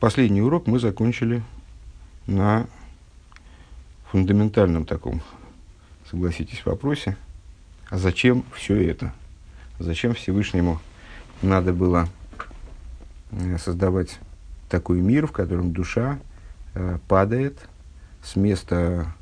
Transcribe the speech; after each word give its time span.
Последний 0.00 0.40
урок 0.40 0.66
мы 0.66 0.78
закончили 0.78 1.42
на 2.26 2.66
фундаментальном 4.10 4.86
таком, 4.86 5.20
согласитесь, 6.10 6.64
вопросе, 6.64 7.18
а 7.90 7.98
зачем 7.98 8.42
все 8.54 8.82
это? 8.82 9.12
Зачем 9.78 10.14
Всевышнему 10.14 10.80
надо 11.42 11.74
было 11.74 12.08
э, 13.32 13.58
создавать 13.58 14.18
такой 14.70 15.02
мир, 15.02 15.26
в 15.26 15.32
котором 15.32 15.74
душа 15.74 16.18
э, 16.72 16.98
падает 17.06 17.58
с 18.22 18.36
места, 18.36 19.12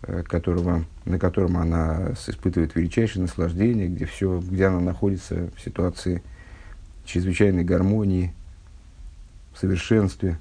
э, 0.00 0.22
которого, 0.22 0.86
на 1.04 1.18
котором 1.18 1.58
она 1.58 2.12
испытывает 2.26 2.74
величайшее 2.74 3.20
наслаждение, 3.20 3.86
где, 3.86 4.06
все, 4.06 4.40
где 4.40 4.64
она 4.64 4.80
находится 4.80 5.50
в 5.54 5.60
ситуации 5.60 6.22
чрезвычайной 7.04 7.64
гармонии– 7.64 8.32
совершенстве. 9.58 10.38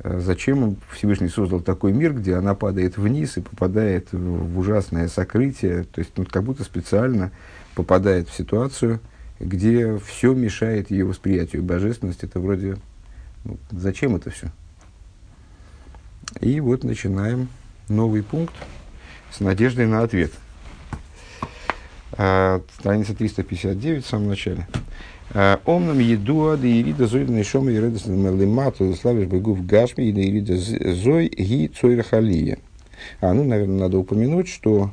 Э, 0.00 0.20
зачем 0.20 0.76
Всевышний 0.92 1.28
создал 1.28 1.60
такой 1.60 1.92
мир, 1.92 2.12
где 2.12 2.34
она 2.34 2.54
падает 2.54 2.96
вниз 2.96 3.36
и 3.36 3.40
попадает 3.40 4.12
в 4.12 4.58
ужасное 4.58 5.08
сокрытие, 5.08 5.84
то 5.84 6.00
есть 6.00 6.12
ну, 6.16 6.24
как 6.24 6.42
будто 6.42 6.64
специально 6.64 7.30
попадает 7.74 8.28
в 8.28 8.34
ситуацию, 8.34 9.00
где 9.38 9.98
все 9.98 10.34
мешает 10.34 10.90
ее 10.90 11.04
восприятию 11.04 11.62
божественности. 11.62 12.24
Это 12.24 12.40
вроде, 12.40 12.76
ну, 13.44 13.58
зачем 13.70 14.16
это 14.16 14.30
все? 14.30 14.50
И 16.40 16.60
вот 16.60 16.84
начинаем 16.84 17.48
новый 17.88 18.22
пункт 18.22 18.54
с 19.30 19.40
надеждой 19.40 19.86
на 19.86 20.02
ответ. 20.02 20.32
А, 22.12 22.62
страница 22.78 23.14
359 23.14 24.04
в 24.04 24.08
самом 24.08 24.28
начале. 24.28 24.66
Э, 25.38 25.58
Омнам 25.66 25.98
едуа 25.98 26.56
да 26.56 26.66
ирида 26.66 27.06
зой 27.06 27.26
нешома 27.26 27.70
ередас 27.70 28.06
лимату 28.06 28.94
славишь 28.94 29.26
бегув 29.28 29.66
гашми 29.66 30.04
и 30.04 30.12
да 30.12 30.22
ирида 30.22 30.56
зой 30.56 31.28
ги 31.28 31.68
цойрахалия. 31.68 32.56
А, 33.20 33.34
ну, 33.34 33.44
наверное, 33.44 33.80
надо 33.80 33.98
упомянуть, 33.98 34.48
что 34.48 34.92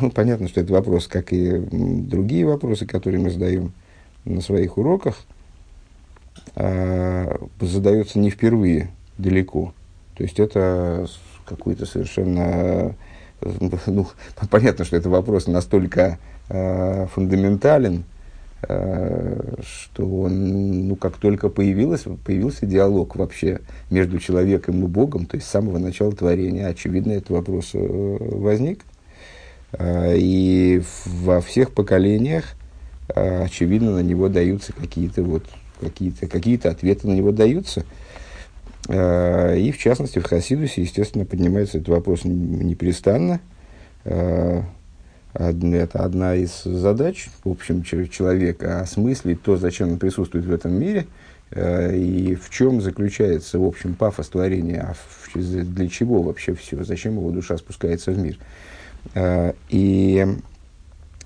ну, 0.00 0.12
понятно, 0.12 0.46
что 0.46 0.60
это 0.60 0.72
вопрос, 0.72 1.08
как 1.08 1.32
и 1.32 1.58
другие 1.72 2.46
вопросы, 2.46 2.86
которые 2.86 3.20
мы 3.20 3.30
задаем 3.30 3.72
на 4.24 4.40
своих 4.40 4.78
уроках, 4.78 5.16
а, 6.54 7.40
задается 7.60 8.20
не 8.20 8.30
впервые 8.30 8.92
далеко. 9.18 9.74
То 10.16 10.22
есть 10.22 10.38
это 10.38 11.08
какой-то 11.44 11.84
совершенно... 11.84 12.94
Ну, 13.86 14.06
понятно, 14.50 14.84
что 14.84 14.96
это 14.96 15.08
вопрос 15.08 15.48
настолько 15.48 16.20
а, 16.48 17.08
фундаментален, 17.08 18.04
Э, 18.04 18.09
что 18.62 20.06
он, 20.06 20.88
ну, 20.88 20.96
как 20.96 21.16
только 21.16 21.48
появилось, 21.48 22.04
появился 22.24 22.66
диалог 22.66 23.16
вообще 23.16 23.60
между 23.90 24.18
человеком 24.18 24.84
и 24.84 24.86
Богом, 24.86 25.24
то 25.26 25.36
есть 25.36 25.46
с 25.46 25.50
самого 25.50 25.78
начала 25.78 26.12
творения, 26.12 26.66
очевидно, 26.66 27.12
этот 27.12 27.30
вопрос 27.30 27.70
э, 27.72 27.78
возник. 27.78 28.84
Э, 29.72 30.14
и 30.16 30.82
во 31.06 31.40
всех 31.40 31.72
поколениях, 31.72 32.54
очевидно, 33.08 33.92
на 33.92 34.02
него 34.02 34.28
даются 34.28 34.72
какие-то 34.72 35.22
вот, 35.22 35.44
какие-то, 35.80 36.26
какие-то 36.26 36.70
ответы 36.70 37.08
на 37.08 37.12
него 37.12 37.32
даются. 37.32 37.84
И, 38.88 39.72
в 39.74 39.78
частности, 39.78 40.20
в 40.20 40.24
Хасидусе, 40.24 40.82
естественно, 40.82 41.24
поднимается 41.24 41.78
этот 41.78 41.88
вопрос 41.88 42.20
непрестанно 42.24 43.40
это 45.32 46.00
одна 46.00 46.34
из 46.34 46.62
задач, 46.64 47.28
в 47.44 47.50
общем, 47.50 47.82
человека, 47.82 48.80
осмыслить 48.80 49.42
то, 49.42 49.56
зачем 49.56 49.92
он 49.92 49.98
присутствует 49.98 50.44
в 50.44 50.52
этом 50.52 50.72
мире, 50.72 51.06
э, 51.52 51.96
и 51.96 52.34
в 52.34 52.50
чем 52.50 52.80
заключается, 52.80 53.58
в 53.58 53.64
общем, 53.64 53.94
пафос 53.94 54.28
творения, 54.28 54.82
а 54.82 54.94
для 55.34 55.88
чего 55.88 56.22
вообще 56.22 56.54
все, 56.54 56.82
зачем 56.82 57.16
его 57.16 57.30
душа 57.30 57.56
спускается 57.58 58.10
в 58.10 58.18
мир. 58.18 58.38
Э, 59.14 59.52
и 59.68 60.26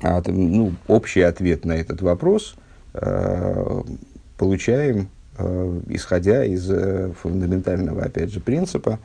ну, 0.02 0.74
общий 0.86 1.22
ответ 1.22 1.64
на 1.64 1.72
этот 1.72 2.02
вопрос 2.02 2.56
э, 2.92 3.82
получаем, 4.36 5.08
исходя 5.88 6.44
из 6.44 6.70
фундаментального, 7.16 8.04
опять 8.04 8.32
же, 8.32 8.38
принципа, 8.38 9.00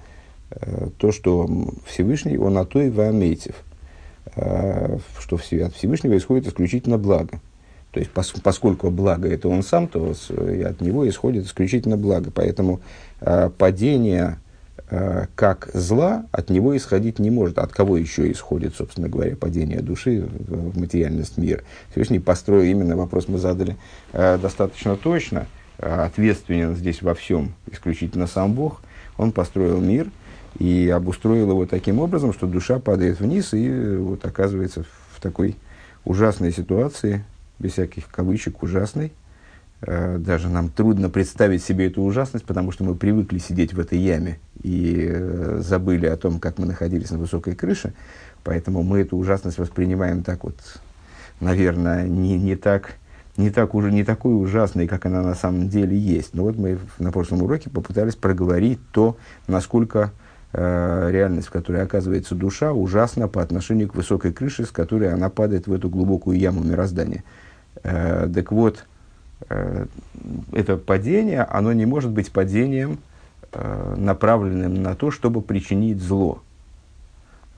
то, 0.99 1.11
что 1.11 1.49
Всевышний, 1.87 2.37
он 2.37 2.59
атой 2.59 2.91
ваметив– 2.91 3.55
Э, 3.68 3.68
что 5.19 5.35
от 5.35 5.73
Всевышнего 5.73 6.17
исходит 6.17 6.47
исключительно 6.47 6.97
благо. 6.97 7.39
То 7.91 7.99
есть, 7.99 8.11
пос, 8.11 8.33
поскольку 8.43 8.91
благо 8.91 9.27
это 9.27 9.47
он 9.49 9.63
сам, 9.63 9.87
то 9.87 10.13
с, 10.13 10.29
от 10.29 10.81
него 10.81 11.07
исходит 11.09 11.45
исключительно 11.45 11.97
благо. 11.97 12.31
Поэтому 12.31 12.81
э, 13.19 13.49
падение 13.57 14.37
э, 14.91 15.25
как 15.35 15.71
зла 15.73 16.25
от 16.31 16.51
него 16.51 16.77
исходить 16.77 17.17
не 17.17 17.31
может. 17.31 17.57
От 17.57 17.71
кого 17.71 17.97
еще 17.97 18.31
исходит, 18.31 18.75
собственно 18.75 19.09
говоря, 19.09 19.35
падение 19.35 19.81
души 19.81 20.21
в, 20.21 20.71
в 20.71 20.79
материальность 20.79 21.37
мира? 21.37 21.63
Всевышний 21.91 22.19
построил, 22.19 22.63
именно 22.63 22.95
вопрос 22.95 23.27
мы 23.27 23.39
задали 23.39 23.75
э, 24.13 24.37
достаточно 24.37 24.95
точно, 24.95 25.47
э, 25.79 25.87
ответственен 25.89 26.75
здесь 26.75 27.01
во 27.01 27.15
всем 27.15 27.55
исключительно 27.71 28.27
сам 28.27 28.53
Бог. 28.53 28.81
Он 29.17 29.31
построил 29.31 29.81
мир– 29.81 30.11
и 30.57 30.89
обустроил 30.89 31.51
его 31.51 31.65
таким 31.65 31.99
образом, 31.99 32.33
что 32.33 32.47
душа 32.47 32.79
падает 32.79 33.19
вниз 33.19 33.53
и 33.53 33.97
вот 33.97 34.25
оказывается 34.25 34.83
в 35.11 35.21
такой 35.21 35.55
ужасной 36.05 36.51
ситуации, 36.51 37.23
без 37.59 37.73
всяких 37.73 38.07
кавычек, 38.09 38.63
ужасной. 38.63 39.13
Э, 39.81 40.17
даже 40.17 40.49
нам 40.49 40.69
трудно 40.69 41.09
представить 41.09 41.63
себе 41.63 41.87
эту 41.87 42.01
ужасность, 42.01 42.45
потому 42.45 42.71
что 42.71 42.83
мы 42.83 42.95
привыкли 42.95 43.37
сидеть 43.37 43.73
в 43.73 43.79
этой 43.79 43.99
яме 43.99 44.39
и 44.63 45.07
э, 45.09 45.61
забыли 45.63 46.07
о 46.07 46.17
том, 46.17 46.39
как 46.39 46.57
мы 46.57 46.65
находились 46.65 47.11
на 47.11 47.17
высокой 47.17 47.55
крыше. 47.55 47.93
Поэтому 48.43 48.83
мы 48.83 49.01
эту 49.01 49.17
ужасность 49.17 49.57
воспринимаем 49.57 50.23
так 50.23 50.43
вот, 50.43 50.55
наверное, 51.41 52.07
не, 52.07 52.37
не 52.37 52.55
так, 52.55 52.95
не, 53.37 53.51
так 53.51 53.75
уже, 53.75 53.91
не 53.91 54.03
такой 54.03 54.41
ужасной, 54.41 54.87
как 54.87 55.05
она 55.05 55.21
на 55.21 55.35
самом 55.35 55.69
деле 55.69 55.97
есть. 55.97 56.33
Но 56.33 56.43
вот 56.43 56.57
мы 56.57 56.79
на 56.97 57.11
прошлом 57.11 57.43
уроке 57.43 57.69
попытались 57.69 58.15
проговорить 58.15 58.79
то, 58.91 59.17
насколько 59.47 60.11
Э, 60.11 60.28
реальность, 60.51 61.47
в 61.47 61.51
которой 61.51 61.83
оказывается 61.83 62.33
душа, 62.33 62.73
ужасна 62.73 63.27
по 63.27 63.41
отношению 63.41 63.87
к 63.87 63.95
высокой 63.95 64.33
крыше, 64.33 64.65
с 64.65 64.71
которой 64.71 65.13
она 65.13 65.29
падает 65.29 65.67
в 65.67 65.73
эту 65.73 65.89
глубокую 65.89 66.39
яму 66.39 66.63
мироздания. 66.63 67.23
Э, 67.83 68.27
так 68.33 68.51
вот, 68.51 68.85
э, 69.49 69.85
это 70.51 70.77
падение, 70.77 71.43
оно 71.43 71.71
не 71.73 71.85
может 71.85 72.11
быть 72.11 72.31
падением, 72.31 72.99
э, 73.51 73.95
направленным 73.97 74.81
на 74.81 74.95
то, 74.95 75.11
чтобы 75.11 75.41
причинить 75.41 76.01
зло. 76.01 76.41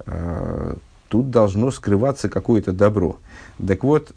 Э, 0.05 0.75
тут 1.07 1.29
должно 1.29 1.71
скрываться 1.71 2.29
какое-то 2.29 2.71
добро. 2.71 3.17
Так 3.65 3.83
вот, 3.83 4.13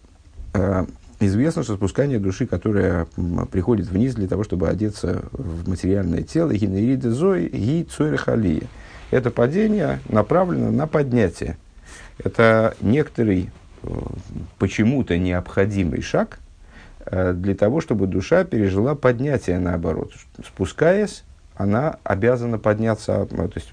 э, 0.54 0.86
известно, 1.26 1.62
что 1.62 1.74
спускание 1.76 2.18
души, 2.18 2.46
которая 2.46 3.06
приходит 3.50 3.86
вниз 3.86 4.14
для 4.14 4.28
того, 4.28 4.44
чтобы 4.44 4.68
одеться 4.68 5.24
в 5.32 5.68
материальное 5.68 6.22
тело, 6.22 6.52
гинериды 6.52 7.10
зой, 7.10 7.48
ги 7.48 7.86
халия. 8.16 8.62
Это 9.10 9.30
падение 9.30 10.00
направлено 10.08 10.70
на 10.70 10.86
поднятие. 10.86 11.56
Это 12.18 12.74
некоторый 12.80 13.50
э, 13.82 13.88
почему-то 14.58 15.18
необходимый 15.18 16.00
шаг 16.00 16.38
э, 17.06 17.32
для 17.32 17.54
того, 17.54 17.80
чтобы 17.80 18.06
душа 18.06 18.44
пережила 18.44 18.94
поднятие 18.94 19.58
наоборот. 19.58 20.12
Спускаясь, 20.44 21.24
она 21.56 21.98
обязана 22.02 22.58
подняться, 22.58 23.28
э, 23.30 23.48
то 23.48 23.52
есть 23.54 23.70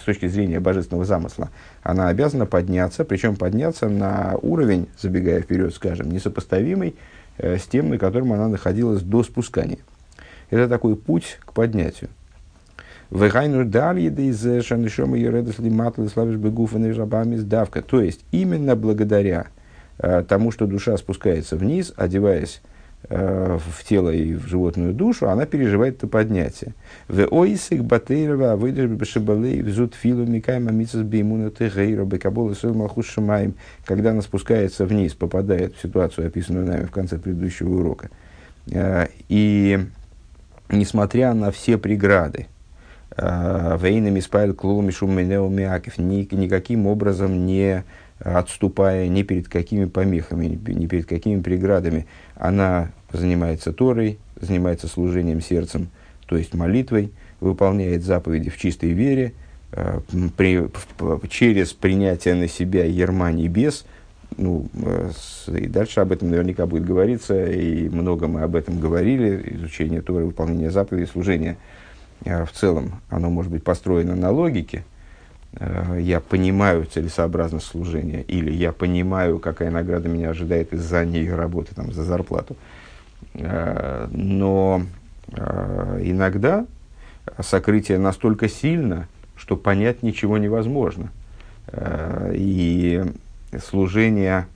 с 0.00 0.04
точки 0.04 0.28
зрения 0.28 0.60
божественного 0.60 1.04
замысла, 1.04 1.50
она 1.82 2.08
обязана 2.08 2.46
подняться, 2.46 3.04
причем 3.04 3.36
подняться 3.36 3.88
на 3.88 4.36
уровень, 4.42 4.88
забегая 4.98 5.40
вперед, 5.40 5.74
скажем, 5.74 6.10
несопоставимый 6.10 6.96
э, 7.38 7.56
с 7.56 7.64
тем, 7.64 7.88
на 7.90 7.98
котором 7.98 8.32
она 8.32 8.48
находилась 8.48 9.02
до 9.02 9.22
спускания. 9.22 9.78
Это 10.50 10.68
такой 10.68 10.96
путь 10.96 11.38
к 11.44 11.52
поднятию. 11.52 12.10
Вегайну 13.10 13.64
далье 13.64 14.10
из 14.10 14.64
шанишома 14.64 15.16
ередес 15.16 15.58
лиматл 15.58 16.06
славиш 16.08 16.36
бегуфаны 16.36 16.92
жабами 16.92 17.36
сдавка. 17.36 17.80
То 17.80 18.02
есть, 18.02 18.20
именно 18.32 18.76
благодаря 18.76 19.46
э, 19.98 20.22
тому, 20.28 20.50
что 20.50 20.66
душа 20.66 20.96
спускается 20.98 21.56
вниз, 21.56 21.94
одеваясь 21.96 22.60
Э, 22.60 22.77
в 23.08 23.84
тело 23.88 24.10
и 24.10 24.34
в 24.34 24.46
животную 24.46 24.92
душу, 24.92 25.30
она 25.30 25.46
переживает 25.46 25.96
это 25.96 26.08
поднятие. 26.08 26.74
В 27.08 27.26
оисик 27.30 27.82
батейрова 27.82 28.56
выдержь 28.56 28.90
бешебалей 28.90 29.62
взут 29.62 29.94
филу 29.94 30.26
микайма 30.26 30.72
мицас 30.72 31.02
беймуна 31.02 31.50
тегейра 31.50 32.04
бекабола 32.04 32.54
сэл 32.54 32.74
шамаем. 33.02 33.54
Когда 33.84 34.10
она 34.10 34.20
спускается 34.20 34.84
вниз, 34.84 35.14
попадает 35.14 35.76
в 35.76 35.80
ситуацию, 35.80 36.26
описанную 36.26 36.66
нами 36.66 36.84
в 36.84 36.90
конце 36.90 37.18
предыдущего 37.18 37.80
урока. 37.80 38.10
Э, 38.70 39.06
и 39.28 39.78
несмотря 40.70 41.34
на 41.34 41.50
все 41.50 41.78
преграды, 41.78 42.46
э, 43.16 43.78
Вейнами 43.80 44.20
спайл 44.20 44.54
кломи 44.54 44.90
шумменео 44.90 45.48
миакев 45.48 45.98
никаким 45.98 46.86
образом 46.86 47.46
не 47.46 47.84
отступая 48.20 49.08
ни 49.08 49.22
перед 49.22 49.48
какими 49.48 49.84
помехами, 49.84 50.46
ни 50.46 50.86
перед 50.86 51.06
какими 51.06 51.40
преградами. 51.40 52.06
Она 52.34 52.90
занимается 53.12 53.72
Торой, 53.72 54.18
занимается 54.40 54.88
служением 54.88 55.40
сердцем, 55.40 55.88
то 56.26 56.36
есть 56.36 56.54
молитвой, 56.54 57.12
выполняет 57.40 58.04
заповеди 58.04 58.50
в 58.50 58.58
чистой 58.58 58.90
вере, 58.90 59.32
э, 59.72 60.00
при, 60.36 60.68
через 61.28 61.72
принятие 61.72 62.34
на 62.34 62.48
себя 62.48 62.84
ерма 62.84 63.32
небес, 63.32 63.86
ну, 64.36 64.68
э, 64.74 65.10
и 65.56 65.66
дальше 65.66 66.00
об 66.00 66.12
этом 66.12 66.30
наверняка 66.30 66.66
будет 66.66 66.84
говориться, 66.84 67.46
и 67.46 67.88
много 67.88 68.26
мы 68.28 68.42
об 68.42 68.56
этом 68.56 68.78
говорили, 68.78 69.54
изучение 69.56 70.02
Торы, 70.02 70.26
выполнение 70.26 70.70
заповедей, 70.70 71.06
служение 71.06 71.56
э, 72.24 72.44
в 72.44 72.52
целом, 72.52 73.00
оно 73.08 73.30
может 73.30 73.50
быть 73.50 73.64
построено 73.64 74.14
на 74.14 74.30
логике, 74.30 74.84
я 75.98 76.20
понимаю 76.20 76.84
целесообразность 76.86 77.66
служения, 77.66 78.22
или 78.22 78.50
я 78.50 78.72
понимаю, 78.72 79.38
какая 79.38 79.70
награда 79.70 80.08
меня 80.08 80.30
ожидает 80.30 80.72
из-за 80.72 81.04
ней 81.04 81.32
работы, 81.32 81.74
там, 81.74 81.92
за 81.92 82.04
зарплату. 82.04 82.56
Но 83.34 84.82
иногда 85.32 86.66
сокрытие 87.40 87.98
настолько 87.98 88.48
сильно, 88.48 89.08
что 89.36 89.56
понять 89.56 90.02
ничего 90.02 90.38
невозможно. 90.38 91.10
Э, 91.68 92.32
и 92.34 93.04
служение 93.64 94.46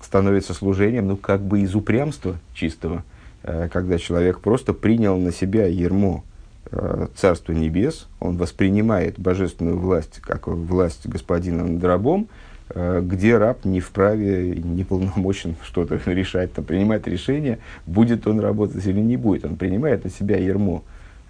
становится 0.00 0.54
служением, 0.54 1.08
ну, 1.08 1.16
как 1.16 1.42
бы 1.42 1.60
из 1.60 1.74
упрямства 1.74 2.36
чистого, 2.54 3.04
э, 3.42 3.68
когда 3.72 3.98
человек 3.98 4.40
просто 4.40 4.72
принял 4.72 5.18
на 5.18 5.32
себя 5.32 5.66
ермо 5.66 6.24
э, 6.70 7.08
Царства 7.16 7.52
Небес, 7.52 8.08
он 8.20 8.36
воспринимает 8.36 9.18
божественную 9.18 9.78
власть 9.78 10.20
как 10.20 10.46
власть 10.46 11.06
господина 11.06 11.64
над 11.64 11.82
рабом, 11.84 12.28
где 12.74 13.38
раб 13.38 13.64
не 13.64 13.78
вправе, 13.78 14.56
не 14.56 14.82
полномочен 14.82 15.54
что-то 15.62 16.00
решать, 16.06 16.52
там, 16.52 16.64
принимать 16.64 17.06
решение, 17.06 17.60
будет 17.86 18.26
он 18.26 18.40
работать 18.40 18.84
или 18.84 18.98
не 18.98 19.16
будет. 19.16 19.44
Он 19.44 19.54
принимает 19.56 20.02
на 20.02 20.10
себя 20.10 20.36
ермо 20.36 20.82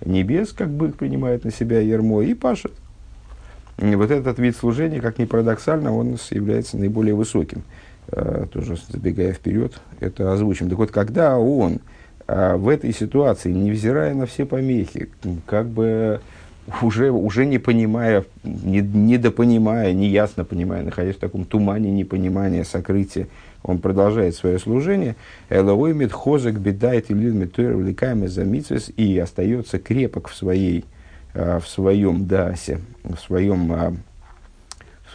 небес, 0.04 0.52
как 0.52 0.68
бы 0.68 0.88
принимает 0.88 1.44
на 1.44 1.52
себя 1.52 1.80
ермо, 1.80 2.22
и 2.22 2.34
пашет. 2.34 2.72
И 3.78 3.94
вот 3.94 4.10
этот 4.10 4.38
вид 4.38 4.56
служения, 4.56 5.00
как 5.00 5.18
ни 5.18 5.24
парадоксально, 5.24 5.94
он 5.94 6.16
является 6.30 6.76
наиболее 6.76 7.14
высоким. 7.14 7.62
Э, 8.08 8.46
тоже 8.52 8.76
забегая 8.88 9.32
вперед, 9.32 9.80
это 10.00 10.32
озвучим. 10.32 10.68
Так 10.68 10.78
вот, 10.78 10.90
когда 10.90 11.38
он 11.38 11.74
э, 11.74 11.78
в 12.26 12.68
этой 12.68 12.92
ситуации, 12.92 13.52
невзирая 13.52 14.14
на 14.14 14.26
все 14.26 14.46
помехи, 14.46 15.08
как 15.46 15.68
бы 15.68 16.20
уже, 16.82 17.10
уже 17.10 17.46
не 17.46 17.58
понимая, 17.58 18.24
не, 18.42 18.80
недопонимая, 18.80 19.92
неясно 19.92 20.44
понимая, 20.44 20.82
находясь 20.82 21.16
в 21.16 21.20
таком 21.20 21.44
тумане 21.44 21.90
непонимания, 21.90 22.64
сокрытия, 22.64 23.28
он 23.62 23.78
продолжает 23.78 24.34
свое 24.34 24.58
служение. 24.58 25.16
Элооймит 25.50 26.12
хозек 26.12 26.54
бедает 26.54 27.10
или 27.10 27.30
увлекаемый 27.30 28.28
за 28.28 28.44
и 28.96 29.18
остается 29.18 29.78
крепок 29.78 30.28
в 30.28 30.34
своей, 30.34 30.84
а, 31.34 31.60
в 31.60 31.68
своем 31.68 32.26
дасе, 32.26 32.80
в 33.04 33.16
своем 33.16 33.72
а, 33.72 33.94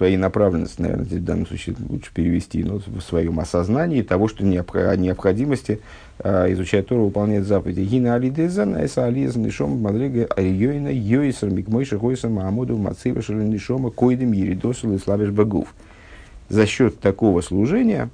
своей 0.01 0.17
направленности, 0.17 0.81
наверное, 0.81 1.05
здесь 1.05 1.19
в 1.19 1.25
данном 1.25 1.45
случае 1.45 1.75
лучше 1.87 2.11
перевести, 2.11 2.63
но 2.63 2.79
в 2.79 3.01
своем 3.01 3.39
осознании 3.39 4.01
того, 4.01 4.27
что 4.27 4.43
необходимости 4.43 5.79
э, 6.17 6.51
изучать 6.53 6.87
Тору, 6.87 7.05
выполнять 7.05 7.43
заповеди. 7.43 7.81
Гина 7.81 8.15
алидезан, 8.15 8.75
эса 8.77 9.05
ализан, 9.05 9.43
нишом, 9.43 9.79
мадрига, 9.79 10.25
арьёйна, 10.25 10.87
йойсер, 10.87 11.51
микмойша, 11.51 11.99
гойса, 11.99 12.29
маамуду, 12.29 12.77
мацива, 12.77 13.21
шалин, 13.21 13.51
нишома, 13.51 13.91
койдем, 13.91 14.31
еридосил 14.31 14.91
и 14.95 14.97
славиш 14.97 15.29
богов. 15.29 15.75
За 16.49 16.65
счет 16.65 16.99
такого 16.99 17.41
служения, 17.41 18.09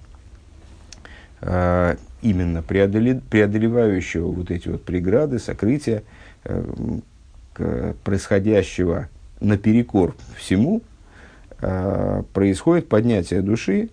а, 1.39 1.95
именно 2.21 2.63
преодоле, 2.63 3.21
преодолевающего 3.29 4.27
вот 4.27 4.51
эти 4.51 4.67
вот 4.67 4.83
преграды, 4.83 5.39
сокрытия, 5.39 6.03
э, 6.43 7.93
происходящего 8.03 9.07
наперекор 9.39 10.17
всему, 10.35 10.81
э, 10.81 10.96
происходит 11.59 12.87
поднятие 12.87 13.41
души 13.41 13.89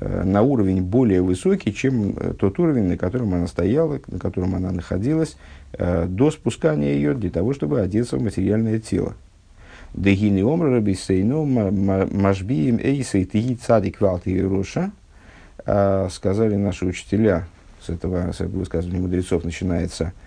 э, 0.00 0.22
на 0.24 0.42
уровень 0.42 0.82
более 0.82 1.22
высокий, 1.22 1.72
чем 1.72 2.12
тот 2.38 2.58
уровень, 2.58 2.84
на 2.84 2.96
котором 2.96 3.34
она 3.34 3.46
стояла, 3.46 4.00
на 4.06 4.18
котором 4.18 4.54
она 4.54 4.70
находилась 4.70 5.36
до 5.78 6.30
спускания 6.30 6.94
ее 6.94 7.14
для 7.14 7.30
того, 7.30 7.52
чтобы 7.52 7.80
одеться 7.80 8.16
в 8.16 8.22
материальное 8.22 8.78
тело. 8.78 9.14
Дегини 9.94 10.42
омра 10.42 10.70
рабисейну 10.70 11.44
мажбием 11.44 12.78
эйсей 12.78 13.24
тиги 13.24 13.54
цадик 13.54 14.00
валти 14.00 14.40
роша– 14.40 14.90
а, 15.66 16.08
сказали 16.10 16.54
наши 16.54 16.86
учителя, 16.86 17.48
с 17.80 17.88
этого, 17.88 18.30
с 18.30 18.40
этого 18.40 18.60
высказывания 18.60 19.00
мудрецов 19.00 19.42
начинается 19.42 20.04
э, 20.04 20.25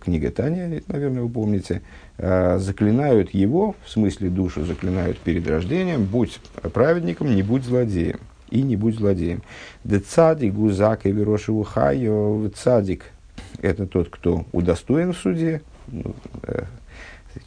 книга 0.00 0.30
Таня, 0.30 0.82
наверное, 0.88 1.22
вы 1.22 1.28
помните, 1.28 1.82
э, 2.18 2.58
заклинают 2.58 3.30
его, 3.30 3.74
в 3.84 3.90
смысле 3.90 4.28
душу 4.28 4.64
заклинают 4.64 5.18
перед 5.18 5.46
рождением, 5.48 6.04
будь 6.04 6.40
праведником, 6.72 7.34
не 7.34 7.42
будь 7.42 7.64
злодеем. 7.64 8.18
И 8.50 8.62
не 8.62 8.76
будь 8.76 8.96
злодеем. 8.96 9.42
Де 9.82 9.98
цадик 9.98 10.54
гузак 10.54 11.06
и 11.06 11.10
вирошеву 11.10 11.64
хайо 11.64 12.48
цадик– 12.54 13.06
это 13.60 13.86
тот, 13.86 14.08
кто 14.08 14.44
удостоен 14.52 15.12
в 15.12 15.18
суде. 15.18 15.62
Ну, 15.88 16.14
э, 16.44 16.62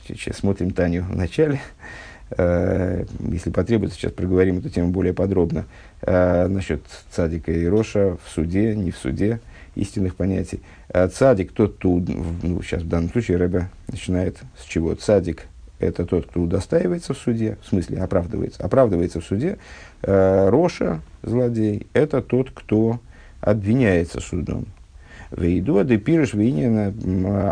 сейчас 0.08 0.38
смотрим 0.38 0.72
Таню 0.72 1.04
в 1.04 1.16
начале. 1.16 1.62
Э, 2.38 3.06
если 3.32 3.50
потребуется, 3.50 3.98
сейчас 3.98 4.12
проговорим 4.12 4.60
эту 4.60 4.70
тему 4.70 4.90
более 4.90 5.14
подробно, 5.14 5.66
э, 6.02 6.48
насчет 6.48 6.82
цадика 7.12 7.52
и 7.52 7.66
роша 7.66 8.18
в 8.24 8.30
суде, 8.30 8.76
не 8.76 8.92
в 8.92 8.98
суде, 8.98 9.40
истинных 9.80 10.16
понятий. 10.16 10.62
Э, 10.90 11.08
цадик, 11.08 11.52
тот, 11.52 11.76
кто, 11.76 11.90
ну, 12.44 12.62
сейчас 12.62 12.84
в 12.84 12.88
данном 12.88 13.12
случае 13.12 13.38
Рэбе 13.38 13.70
начинает 13.88 14.38
с 14.58 14.66
чего? 14.66 14.96
Цадик– 14.96 15.44
это 15.80 16.06
тот, 16.06 16.28
кто 16.28 16.42
удостаивается 16.42 17.14
в 17.14 17.18
суде, 17.18 17.58
в 17.64 17.68
смысле 17.68 18.02
оправдывается, 18.02 18.64
оправдывается 18.64 19.22
в 19.22 19.26
суде. 19.26 19.58
Роша, 20.02 21.02
злодей, 21.24 21.88
это 21.94 22.22
тот, 22.22 22.52
кто 22.52 23.00
обвиняется 23.42 24.20
судом. 24.20 24.66
Вейду, 25.32 25.78
а 25.78 25.84
депирыш 25.84 26.34
вейнина 26.34 26.94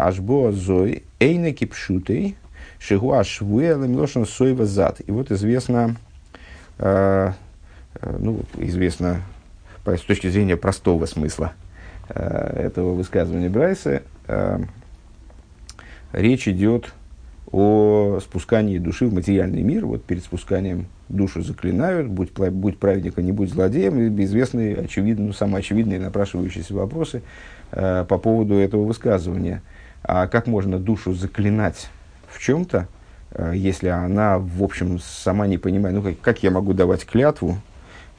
ашбо 0.01 0.51
зой, 0.51 1.03
эйна 1.19 1.51
кипшутей– 1.53 2.35
Шигуа 2.79 3.23
Швуэла 3.23 3.85
Милошин 3.85 4.25
Сойва 4.25 4.65
Зад. 4.65 5.01
И 5.05 5.11
вот 5.11 5.31
известно, 5.31 5.95
э, 6.77 7.31
э, 8.01 8.17
ну, 8.19 8.41
известно 8.57 9.21
с 9.85 10.01
точки 10.01 10.27
зрения 10.29 10.57
простого 10.57 11.05
смысла 11.05 11.53
э, 11.53 11.66
этого 12.09 12.93
высказывания 12.93 13.49
Брайса, 13.49 14.03
э, 14.27 14.59
речь 16.13 16.47
идет 16.47 16.93
о 17.51 18.19
спускании 18.21 18.77
души 18.77 19.07
в 19.07 19.13
материальный 19.13 19.61
мир. 19.61 19.85
Вот 19.85 20.03
перед 20.03 20.23
спусканием 20.23 20.87
душу 21.09 21.41
заклинают, 21.41 22.07
будь, 22.07 22.31
будь 22.33 22.77
праведником, 22.77 23.25
не 23.25 23.31
будь 23.31 23.49
злодеем. 23.49 24.19
Известные, 24.21 24.75
очевидно, 24.75 25.27
ну, 25.27 25.33
самые 25.33 25.59
очевидные 25.59 25.99
напрашивающиеся 25.99 26.73
вопросы 26.73 27.21
э, 27.71 28.05
по 28.07 28.17
поводу 28.17 28.55
этого 28.55 28.83
высказывания. 28.83 29.61
А 30.03 30.27
как 30.27 30.47
можно 30.47 30.79
душу 30.79 31.13
заклинать 31.13 31.89
в 32.29 32.39
чем-то, 32.39 32.87
э, 33.31 33.53
если 33.55 33.87
она, 33.87 34.39
в 34.39 34.61
общем, 34.61 34.99
сама 34.99 35.47
не 35.47 35.57
понимает, 35.57 35.95
ну, 35.95 36.01
как, 36.01 36.19
как 36.19 36.43
я 36.43 36.51
могу 36.51 36.73
давать 36.73 37.05
клятву 37.05 37.57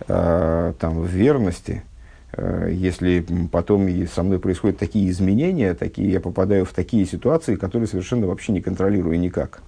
э, 0.06 0.72
там, 0.78 1.00
в 1.00 1.06
верности, 1.06 1.82
э, 1.82 1.87
если 2.36 3.24
потом 3.50 3.88
и 3.88 4.06
со 4.06 4.22
мной 4.22 4.38
происходят 4.38 4.78
такие 4.78 5.08
изменения, 5.10 5.74
такие, 5.74 6.12
я 6.12 6.20
попадаю 6.20 6.64
в 6.66 6.72
такие 6.72 7.06
ситуации, 7.06 7.56
которые 7.56 7.88
совершенно 7.88 8.26
вообще 8.26 8.52
не 8.52 8.60
контролирую 8.60 9.18
никак. 9.18 9.62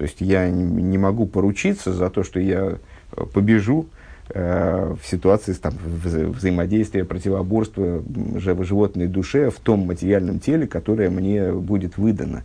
То 0.00 0.04
есть 0.04 0.22
я 0.22 0.48
не, 0.48 0.82
не 0.82 0.96
могу 0.96 1.26
поручиться 1.26 1.92
за 1.92 2.08
то, 2.08 2.22
что 2.22 2.40
я 2.40 2.78
э, 3.12 3.24
побежу 3.34 3.86
э, 4.30 4.94
в 4.98 5.06
ситуации 5.06 5.52
там, 5.52 5.74
вза 5.84 6.20
взаимодействия, 6.20 7.04
противоборства 7.04 8.02
животной 8.36 9.08
душе 9.08 9.50
в 9.50 9.60
том 9.60 9.80
материальном 9.80 10.40
теле, 10.40 10.66
которое 10.66 11.10
мне 11.10 11.52
будет 11.52 11.98
выдано. 11.98 12.44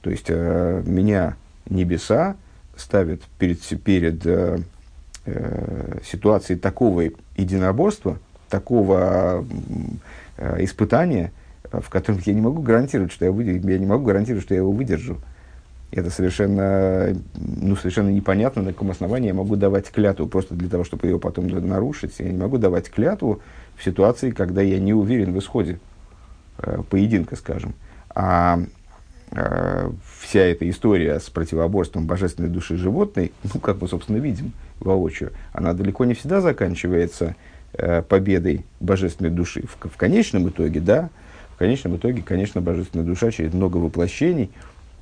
То 0.00 0.08
есть 0.08 0.26
э, 0.28 0.82
меня 0.86 1.36
небеса 1.68 2.36
ставят 2.76 3.20
перед, 3.38 3.60
перед 3.82 4.24
э, 4.24 4.58
э, 5.26 5.98
ситуацией 6.02 6.58
такого 6.58 7.02
единоборства, 7.36 8.18
такого 8.48 9.44
э, 10.36 10.64
испытания, 10.64 11.32
в 11.70 11.88
котором 11.90 12.20
я 12.24 12.32
не 12.32 12.40
могу 12.40 12.62
гарантировать, 12.62 13.12
что 13.12 13.24
я, 13.24 13.32
выдержу, 13.32 13.68
я 13.68 13.78
не 13.78 13.86
могу 13.86 14.04
гарантировать, 14.04 14.44
что 14.44 14.54
я 14.54 14.60
его 14.60 14.70
выдержу. 14.70 15.20
Это 15.90 16.10
совершенно, 16.10 17.16
ну, 17.36 17.76
совершенно 17.76 18.08
непонятно, 18.08 18.62
на 18.62 18.72
каком 18.72 18.90
основании 18.90 19.28
я 19.28 19.34
могу 19.34 19.54
давать 19.54 19.90
клятву 19.90 20.26
просто 20.26 20.54
для 20.54 20.68
того, 20.68 20.82
чтобы 20.82 21.06
ее 21.06 21.20
потом 21.20 21.46
нарушить. 21.46 22.14
Я 22.18 22.30
не 22.30 22.38
могу 22.38 22.58
давать 22.58 22.90
клятву 22.90 23.40
в 23.76 23.84
ситуации, 23.84 24.30
когда 24.30 24.60
я 24.60 24.80
не 24.80 24.92
уверен 24.92 25.32
в 25.32 25.38
исходе 25.38 25.78
э, 26.58 26.82
поединка, 26.88 27.36
скажем. 27.36 27.74
А 28.12 28.60
Э, 29.36 29.90
вся 30.20 30.40
эта 30.40 30.68
история 30.70 31.18
с 31.18 31.28
противоборством 31.28 32.06
божественной 32.06 32.48
души 32.48 32.76
животной, 32.76 33.32
ну, 33.52 33.58
как 33.58 33.80
мы, 33.80 33.88
собственно, 33.88 34.18
видим 34.18 34.52
воочию, 34.78 35.32
она 35.52 35.72
далеко 35.72 36.04
не 36.04 36.14
всегда 36.14 36.40
заканчивается 36.40 37.34
победой 38.08 38.64
божественной 38.80 39.30
души. 39.30 39.64
В, 39.66 39.88
в 39.88 39.96
конечном 39.96 40.48
итоге, 40.48 40.80
да, 40.80 41.10
в 41.54 41.56
конечном 41.56 41.96
итоге, 41.96 42.22
конечно, 42.22 42.60
божественная 42.60 43.06
душа 43.06 43.30
через 43.30 43.52
много 43.52 43.76
воплощений 43.76 44.50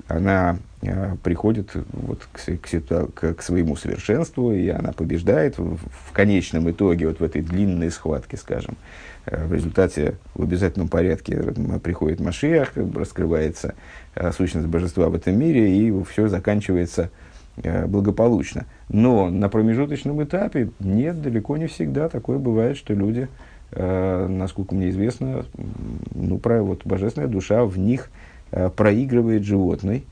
она 0.08 0.58
э, 0.82 1.16
приходит 1.22 1.70
вот 1.92 2.26
к, 2.32 2.40
к, 2.40 3.14
к, 3.14 3.34
к 3.34 3.42
своему 3.42 3.76
совершенству, 3.76 4.52
и 4.52 4.68
она 4.68 4.92
побеждает 4.92 5.58
в, 5.58 5.76
в 5.76 6.12
конечном 6.12 6.70
итоге, 6.70 7.08
вот 7.08 7.20
в 7.20 7.24
этой 7.24 7.42
длинной 7.42 7.90
схватке, 7.90 8.36
скажем. 8.36 8.76
Э, 9.26 9.46
в 9.46 9.54
результате 9.54 10.16
в 10.34 10.42
обязательном 10.42 10.88
порядке 10.88 11.36
приходит 11.82 12.20
Машиах, 12.20 12.72
раскрывается 12.76 13.74
э, 14.14 14.32
сущность 14.32 14.66
божества 14.66 15.08
в 15.08 15.14
этом 15.14 15.38
мире, 15.38 15.74
и 15.76 16.04
все 16.04 16.28
заканчивается 16.28 17.02
э, 17.02 17.08
благополучно. 17.56 18.66
Но 18.88 19.30
на 19.30 19.48
промежуточном 19.48 20.22
этапе 20.22 20.70
нет, 20.80 21.20
далеко 21.20 21.56
не 21.56 21.66
всегда 21.66 22.08
такое 22.08 22.38
бывает, 22.38 22.76
что 22.76 22.94
люди, 22.94 23.28
насколько 23.74 24.74
мне 24.74 24.90
известно, 24.90 25.44
ну, 26.14 26.38
про, 26.38 26.62
вот, 26.62 26.84
божественная 26.84 27.28
душа 27.28 27.64
в 27.64 27.78
них 27.78 28.10
проигрывает 28.76 29.44
животной 29.44 30.04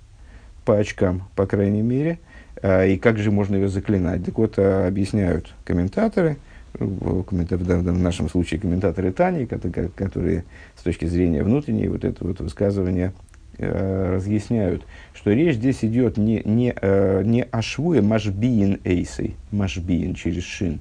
по 0.64 0.76
очкам, 0.78 1.24
по 1.36 1.46
крайней 1.46 1.82
мере. 1.82 2.18
И 2.62 2.98
как 3.02 3.18
же 3.18 3.30
можно 3.30 3.56
ее 3.56 3.68
заклинать? 3.68 4.24
Так 4.24 4.38
вот, 4.38 4.58
объясняют 4.58 5.54
комментаторы– 5.64 6.36
в 6.78 7.98
нашем 7.98 8.28
случае 8.28 8.60
комментаторы 8.60 9.12
Тани, 9.12 9.46
которые 9.46 10.44
с 10.76 10.82
точки 10.82 11.04
зрения 11.06 11.42
внутренней 11.42 11.88
вот 11.88 12.04
это 12.04 12.24
вот 12.24 12.40
высказывание 12.40 13.12
э, 13.60 14.14
разъясняют, 14.14 14.84
что 15.14 15.32
речь 15.32 15.56
здесь 15.56 15.84
идет 15.84 16.16
не, 16.16 16.42
не, 16.44 16.74
э, 16.80 17.22
не 17.24 17.42
о 17.42 17.62
швуе 17.62 18.02
машбиин 18.02 18.80
эйсой, 18.84 19.36
машбиин 19.50 20.14
через 20.14 20.44
шин, 20.44 20.80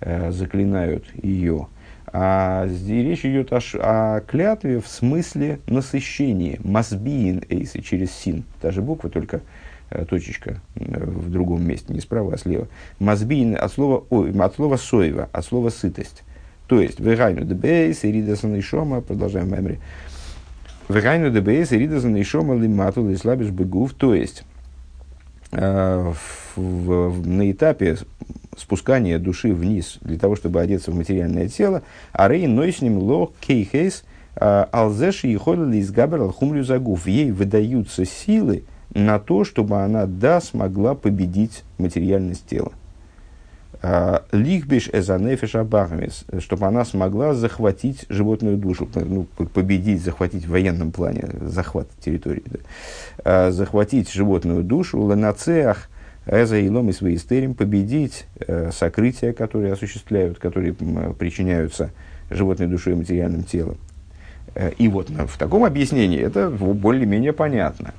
э, 0.00 0.30
заклинают 0.30 1.04
ее, 1.22 1.68
а 2.06 2.66
здесь 2.68 3.06
речь 3.06 3.24
идет 3.24 3.52
о, 3.52 3.60
о 3.74 4.20
клятве 4.20 4.80
в 4.80 4.86
смысле 4.86 5.60
насыщения, 5.66 6.58
масбиин 6.62 7.42
эйсы 7.48 7.80
через 7.80 8.12
син, 8.12 8.44
та 8.60 8.70
же 8.70 8.82
буква, 8.82 9.10
только 9.10 9.42
Э, 9.94 10.06
точечка 10.06 10.58
э, 10.76 11.04
в 11.04 11.30
другом 11.30 11.66
месте, 11.66 11.92
не 11.92 12.00
справа, 12.00 12.32
а 12.34 12.38
слева. 12.38 12.66
Мазбин 12.98 13.56
от 13.60 13.72
слова, 13.72 14.04
ой, 14.08 14.32
от 14.32 14.54
слова 14.54 14.76
соева, 14.76 15.28
от 15.32 15.44
слова 15.44 15.68
сытость. 15.68 16.22
То 16.66 16.80
есть, 16.80 16.98
вегайну 16.98 17.44
дебейс, 17.44 18.02
ирида 18.02 18.36
шома, 18.62 19.02
продолжаем 19.02 19.52
мемри. 19.52 19.80
Вегайну 20.88 21.30
дебейс, 21.30 21.72
ирида 21.72 22.00
санейшома, 22.00 22.54
лимату, 22.54 23.08
лислабиш 23.08 23.50
бегув. 23.50 23.94
То 23.94 24.14
есть, 24.14 24.44
э, 25.52 26.12
в, 26.56 26.60
в, 26.60 27.26
на 27.26 27.50
этапе 27.50 27.96
спускания 28.56 29.18
души 29.18 29.52
вниз 29.52 29.98
для 30.02 30.18
того, 30.18 30.36
чтобы 30.36 30.60
одеться 30.60 30.90
в 30.90 30.94
материальное 30.94 31.48
тело, 31.48 31.82
а 32.12 32.28
рей 32.28 32.46
нойсним 32.46 32.98
ло 32.98 33.32
кейхейс, 33.40 34.04
э, 34.36 34.66
алзеши 34.70 35.28
и 35.28 35.36
ходили 35.36 35.78
из 35.78 35.90
габер 35.90 36.22
алхумлю 36.22 36.64
загув. 36.64 37.06
Ей 37.06 37.30
выдаются 37.30 38.04
силы, 38.04 38.64
на 38.94 39.18
то, 39.18 39.44
чтобы 39.44 39.82
она, 39.82 40.06
да, 40.06 40.40
смогла 40.40 40.94
победить 40.94 41.64
материальность 41.78 42.46
тела. 42.46 42.72
А, 43.84 44.22
Лихбиш 44.30 44.88
эзанефиш 44.92 45.56
абахмис, 45.56 46.24
чтобы 46.38 46.66
она 46.66 46.84
смогла 46.84 47.34
захватить 47.34 48.06
животную 48.08 48.56
душу, 48.56 48.88
ну, 48.94 49.24
победить, 49.24 50.00
захватить 50.00 50.46
в 50.46 50.50
военном 50.50 50.92
плане, 50.92 51.28
захват 51.40 51.88
территории, 51.98 52.44
да. 52.46 52.58
А, 53.24 53.50
захватить 53.50 54.10
животную 54.12 54.62
душу, 54.62 55.00
ланацеах, 55.00 55.88
эза 56.26 56.58
и 56.58 56.92
свои 56.92 57.16
стерим, 57.16 57.54
победить 57.54 58.26
э, 58.38 58.70
сокрытия, 58.72 59.32
которые 59.32 59.72
осуществляют, 59.72 60.38
которые 60.38 60.72
причиняются 61.18 61.90
животной 62.30 62.68
душой 62.68 62.92
и 62.92 62.96
материальным 62.96 63.42
телом. 63.42 63.78
Э, 64.54 64.70
и 64.78 64.86
вот 64.86 65.10
в 65.10 65.36
таком 65.36 65.64
объяснении 65.64 66.20
это 66.20 66.48
более-менее 66.50 67.32
понятно. 67.32 67.94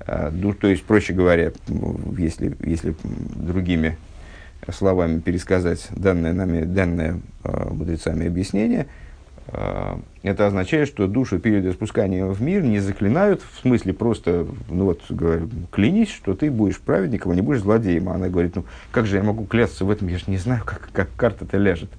А, 0.00 0.32
ну, 0.32 0.52
то 0.54 0.66
есть, 0.66 0.82
проще 0.82 1.12
говоря, 1.12 1.52
если, 2.16 2.56
если 2.64 2.96
другими 3.36 3.96
словами 4.72 5.20
пересказать 5.20 5.88
данное, 5.90 6.32
нами, 6.32 6.64
данное 6.64 7.20
э, 7.44 7.68
мудрецами 7.70 8.26
объяснение, 8.26 8.86
э, 9.48 9.96
это 10.22 10.46
означает, 10.46 10.88
что 10.88 11.06
душу 11.06 11.38
перед 11.38 11.72
спусканием 11.72 12.32
в 12.32 12.42
мир 12.42 12.62
не 12.62 12.80
заклинают, 12.80 13.42
в 13.42 13.60
смысле 13.60 13.92
просто, 13.92 14.46
ну 14.68 14.84
вот, 14.84 15.02
говорю, 15.08 15.48
клянись, 15.70 16.10
что 16.10 16.34
ты 16.34 16.50
будешь 16.50 16.78
праведником, 16.80 17.32
а 17.32 17.34
не 17.34 17.42
будешь 17.42 17.60
злодеем. 17.60 18.08
А 18.08 18.14
она 18.14 18.28
говорит, 18.28 18.56
ну 18.56 18.64
как 18.90 19.06
же 19.06 19.16
я 19.16 19.22
могу 19.22 19.44
клясться 19.44 19.84
в 19.84 19.90
этом, 19.90 20.08
я 20.08 20.18
же 20.18 20.24
не 20.26 20.38
знаю, 20.38 20.62
как, 20.64 20.90
как 20.92 21.08
карта-то 21.16 21.56
ляжет. 21.56 21.90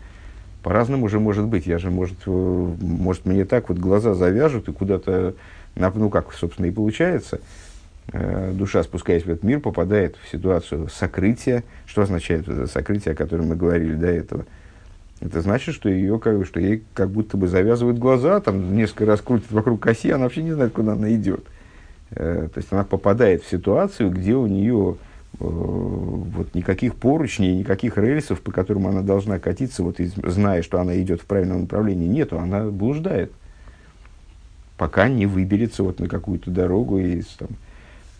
По-разному 0.63 1.07
же 1.07 1.19
может 1.19 1.45
быть. 1.45 1.65
Я 1.65 1.77
же, 1.77 1.89
может, 1.89 2.25
может, 2.25 3.25
мне 3.25 3.45
так 3.45 3.69
вот 3.69 3.77
глаза 3.77 4.13
завяжут 4.13 4.67
и 4.67 4.73
куда-то, 4.73 5.35
ну 5.75 6.09
как, 6.09 6.33
собственно, 6.33 6.65
и 6.65 6.71
получается– 6.71 7.39
Э, 7.49 7.68
душа, 8.12 8.84
спускаясь 8.84 9.24
в 9.24 9.30
этот 9.30 9.44
мир, 9.44 9.60
попадает 9.60 10.16
в 10.24 10.30
ситуацию 10.32 10.89
сокрытия. 10.89 11.63
Что 11.86 12.04
означает 12.04 12.48
это 12.48 12.68
сокрытие, 12.68 13.13
о 13.13 13.16
котором 13.16 13.48
мы 13.48 13.56
говорили 13.56 13.94
до 13.94 14.08
этого? 14.08 14.46
Это 15.22 15.42
значит, 15.42 15.75
что, 15.75 15.89
ее, 15.89 16.18
как, 16.18 16.46
что 16.46 16.60
ей 16.60 16.84
как 16.94 17.10
будто 17.10 17.36
бы 17.36 17.48
завязывают 17.48 18.00
глаза, 18.00 18.39
там 18.39 18.75
несколько 18.75 19.06
раз 19.06 19.22
крутит 19.22 19.51
вокруг 19.51 19.86
оси, 19.86 20.12
она 20.12 20.24
вообще 20.24 20.44
не 20.44 20.54
знает, 20.54 20.72
куда 20.72 20.94
она 20.94 21.13
идет. 21.13 21.44
Э, 22.12 22.48
то 22.51 22.58
есть 22.58 22.72
она 22.72 22.86
попадает 22.86 23.44
в 23.44 23.50
ситуацию, 23.50 24.12
где 24.12 24.36
у 24.36 24.48
нее 24.48 24.96
э, 25.34 25.38
вот 25.39 26.56
никаких 26.56 26.96
поручней, 26.96 27.58
никаких 27.58 27.98
рельсов, 27.98 28.39
по 28.39 28.51
которым 28.51 28.88
она 28.88 29.01
должна 29.01 29.39
катиться, 29.39 29.84
вот, 29.84 29.98
зная, 30.00 30.62
что 30.62 30.80
она 30.80 31.00
идет 31.01 31.22
в 31.22 31.25
правильном 31.25 31.62
направлении, 31.62 32.08
нету, 32.08 32.39
она 32.39 32.63
блуждает, 32.63 33.34
пока 34.78 35.10
не 35.10 35.25
выберется 35.25 35.84
вот 35.84 36.00
на 36.00 36.08
какую-то 36.08 36.50
дорогу 36.50 36.98
и 36.98 37.22
там, 37.38 37.50
Э, 37.50 37.68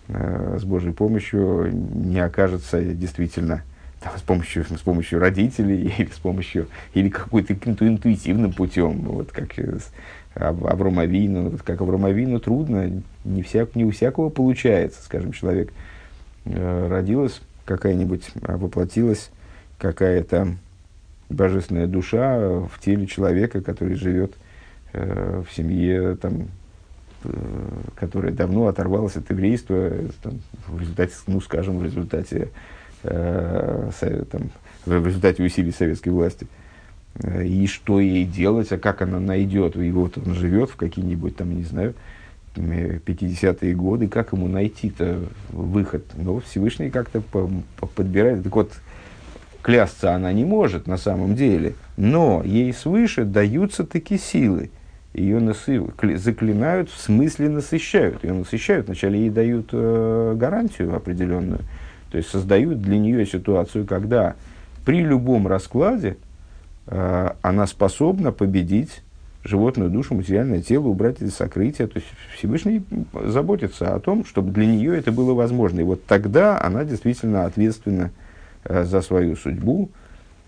с 0.10 0.64
Божьей 0.64 0.92
помощью 0.92 1.72
не 1.72 2.20
окажется 2.20 2.82
действительно 2.82 3.64
там, 4.02 4.14
с, 4.18 4.22
помощью, 4.22 4.66
с 4.66 4.82
помощью 4.82 5.20
родителей 5.20 5.94
или 5.98 6.10
с 6.10 6.18
помощью 6.18 6.68
или 6.94 7.10
какой-то 7.10 7.54
интуитивным 7.54 8.54
путем, 8.54 9.02
вот 9.02 9.32
как 9.32 9.50
Авромовину, 10.36 11.50
вот 11.50 11.62
как 11.62 11.82
Авромовину 11.82 12.40
трудно, 12.40 13.04
не, 13.26 13.44
всяк, 13.44 13.76
не 13.76 13.86
у 13.86 13.92
всякого 13.92 14.30
получается, 14.30 15.04
скажем, 15.04 15.32
человек 15.32 15.72
э, 16.46 16.88
родилась 16.90 17.42
какая-нибудь, 17.66 18.30
а 18.44 18.58
воплотилась 18.58 19.30
какая-то 19.78 20.56
божественная 21.30 21.88
душа 21.88 22.40
в 22.40 22.72
теле 22.80 23.06
человека, 23.06 23.62
который 23.62 23.96
живет 23.96 24.34
э, 24.94 25.44
в 25.48 25.54
семье 25.54 26.16
там, 26.16 26.48
Э, 26.48 26.59
которая 27.96 28.32
давно 28.32 28.68
оторвалась 28.68 29.16
от 29.16 29.30
еврейства 29.30 29.92
там, 30.22 30.40
в 30.68 30.80
результате, 30.80 31.14
ну, 31.28 31.42
скажем, 31.42 31.80
в 31.80 31.84
результате, 31.84 32.50
э, 33.04 33.92
там, 34.32 34.52
в 34.86 35.06
результате 35.06 35.44
усилий 35.44 35.72
советской 35.72 36.10
власти. 36.10 36.48
Э, 37.16 37.46
и 37.46 37.68
что 37.68 38.00
ей 38.00 38.26
делать, 38.26 38.72
а 38.72 38.78
как 38.78 39.02
она 39.02 39.20
найдет, 39.20 39.76
и 39.76 39.92
вот 39.92 40.18
он 40.18 40.34
живет 40.34 40.70
в 40.70 40.76
какие-нибудь 40.76 41.36
там, 41.36 41.56
не 41.56 41.64
знаю, 41.64 41.94
50-е 42.56 43.76
годы, 43.76 44.08
как 44.08 44.34
ему 44.34 44.48
найти-то 44.48 45.20
выход? 45.50 46.06
Ну, 46.16 46.40
Всевышний 46.40 46.90
как-то 46.90 47.22
подбирает. 47.96 48.44
Так 48.44 48.56
вот, 48.56 48.74
клясться 49.62 50.14
она 50.14 50.34
не 50.34 50.46
может 50.46 50.88
на 50.88 50.98
самом 50.98 51.36
деле, 51.36 51.76
но 51.96 52.42
ей 52.44 52.74
свыше 52.74 53.26
даются 53.26 53.86
такие 53.86 54.20
силы– 54.20 54.72
ее 55.14 55.38
асы, 55.50 55.82
заклинают, 56.16 56.90
в 56.90 57.00
смысле 57.00 57.50
насыщают. 57.50 58.24
Ее 58.24 58.34
насыщают, 58.34 58.88
вначале 58.88 59.20
ей 59.20 59.30
дают 59.30 59.70
э, 59.72 60.36
гарантию 60.38 60.96
определенную. 60.96 61.62
То 62.12 62.18
есть 62.18 62.30
создают 62.30 62.82
для 62.82 62.98
нее 62.98 63.26
ситуацию, 63.26 63.86
когда 63.86 64.36
при 64.86 65.02
любом 65.02 65.48
раскладе 65.48 66.18
э, 66.88 67.30
она 67.42 67.68
способна 67.68 68.32
победить 68.32 69.02
животную 69.44 69.90
душу, 69.90 70.16
материальное 70.16 70.62
тело, 70.62 70.88
убрать 70.88 71.22
из 71.22 71.36
сокрытия. 71.36 71.88
То 71.88 71.98
есть 71.98 72.08
Всевышний 72.36 72.84
заботится 73.26 73.96
о 73.96 74.00
том, 74.00 74.26
чтобы 74.26 74.52
для 74.52 74.66
нее 74.66 74.98
это 74.98 75.12
было 75.12 75.34
возможно. 75.34 75.80
И 75.80 75.84
вот 75.84 76.06
тогда 76.06 76.62
она 76.62 76.84
действительно 76.84 77.46
ответственна 77.46 78.12
э, 78.64 78.84
за 78.84 79.02
свою 79.02 79.36
судьбу, 79.36 79.90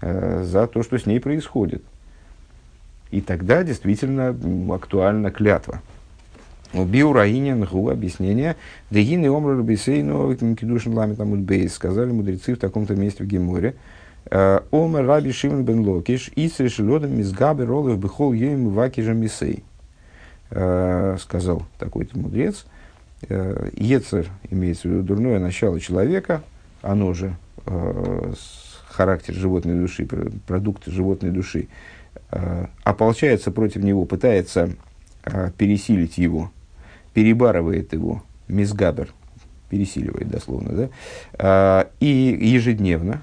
э, 0.01 0.43
за 0.43 0.67
то, 0.67 0.83
что 0.83 0.97
с 0.97 1.05
ней 1.05 1.19
происходит. 1.19 1.83
И 3.11 3.19
тогда 3.21 3.63
действительно 3.63 4.35
актуальна 4.73 5.31
клятва. 5.31 5.81
У 6.73 6.85
Биураинин 6.85 7.65
гу 7.65 7.89
объяснение. 7.89 8.55
Дегин 8.89 9.25
и 9.25 9.27
омру 9.27 9.57
рабисейну 9.57 10.33
кидушин 10.55 10.93
ламит 10.93 11.17
бейс. 11.19 11.73
Сказали 11.73 12.11
мудрецы 12.11 12.55
в 12.55 12.59
таком-то 12.59 12.95
месте 12.95 13.23
в 13.23 13.27
Геморе. 13.27 13.75
«Э, 14.29 14.59
Омер 14.71 15.05
раби 15.05 15.31
Шимон 15.31 15.65
бен 15.65 15.79
Локиш, 15.79 16.31
и 16.35 16.47
срешилодом 16.47 17.19
из 17.19 17.33
габы 17.33 17.65
ролы 17.65 17.93
в 17.93 17.99
бихол 17.99 18.33
ем 18.33 18.69
вакижа 18.69 19.13
мисей. 19.13 19.63
Э, 20.51 21.17
сказал 21.19 21.63
такой-то 21.79 22.17
мудрец. 22.17 22.65
«Э, 23.27 23.69
Ецер 23.75 24.27
имеется 24.49 24.87
в 24.87 24.91
виду 24.91 25.03
дурное 25.03 25.39
начало 25.39 25.79
человека, 25.79 26.43
оно 26.81 27.13
же 27.13 27.35
характер 28.89 29.33
животной 29.33 29.75
души, 29.75 30.07
продукт 30.47 30.85
животной 30.87 31.29
души, 31.29 31.67
ополчается 32.83 33.51
против 33.51 33.83
него, 33.83 34.05
пытается 34.05 34.71
э, 35.25 35.51
пересилить 35.57 36.17
его, 36.17 36.51
перебарывает 37.13 37.93
его, 37.93 38.23
мизгабер, 38.47 39.09
пересиливает 39.69 40.29
дословно, 40.29 40.71
да, 40.71 40.89
а, 41.33 41.89
и 41.99 42.07
ежедневно, 42.07 43.21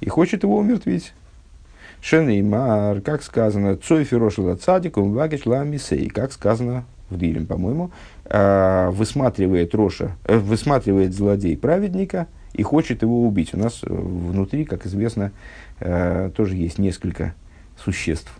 и 0.00 0.08
хочет 0.08 0.42
его 0.42 0.58
умертвить. 0.58 1.12
Шенеймар, 2.00 3.00
как 3.00 3.22
сказано, 3.22 3.76
цой 3.76 4.04
фирошила 4.04 4.56
цадикум 4.56 5.14
вагиш 5.14 5.46
ламисей, 5.46 6.08
как 6.10 6.32
сказано 6.32 6.84
в 7.08 7.16
Дилем, 7.16 7.46
по-моему, 7.46 7.92
высматривает 8.24 9.74
Роша, 9.74 10.16
э, 10.24 10.36
высматривает 10.36 11.14
злодей 11.14 11.56
праведника 11.56 12.26
и 12.52 12.62
хочет 12.62 13.02
его 13.02 13.26
убить. 13.26 13.54
У 13.54 13.58
нас 13.58 13.80
внутри, 13.82 14.64
как 14.64 14.86
известно, 14.86 15.32
э, 15.80 16.30
тоже 16.36 16.56
есть 16.56 16.78
несколько 16.78 17.34
существ. 17.82 18.30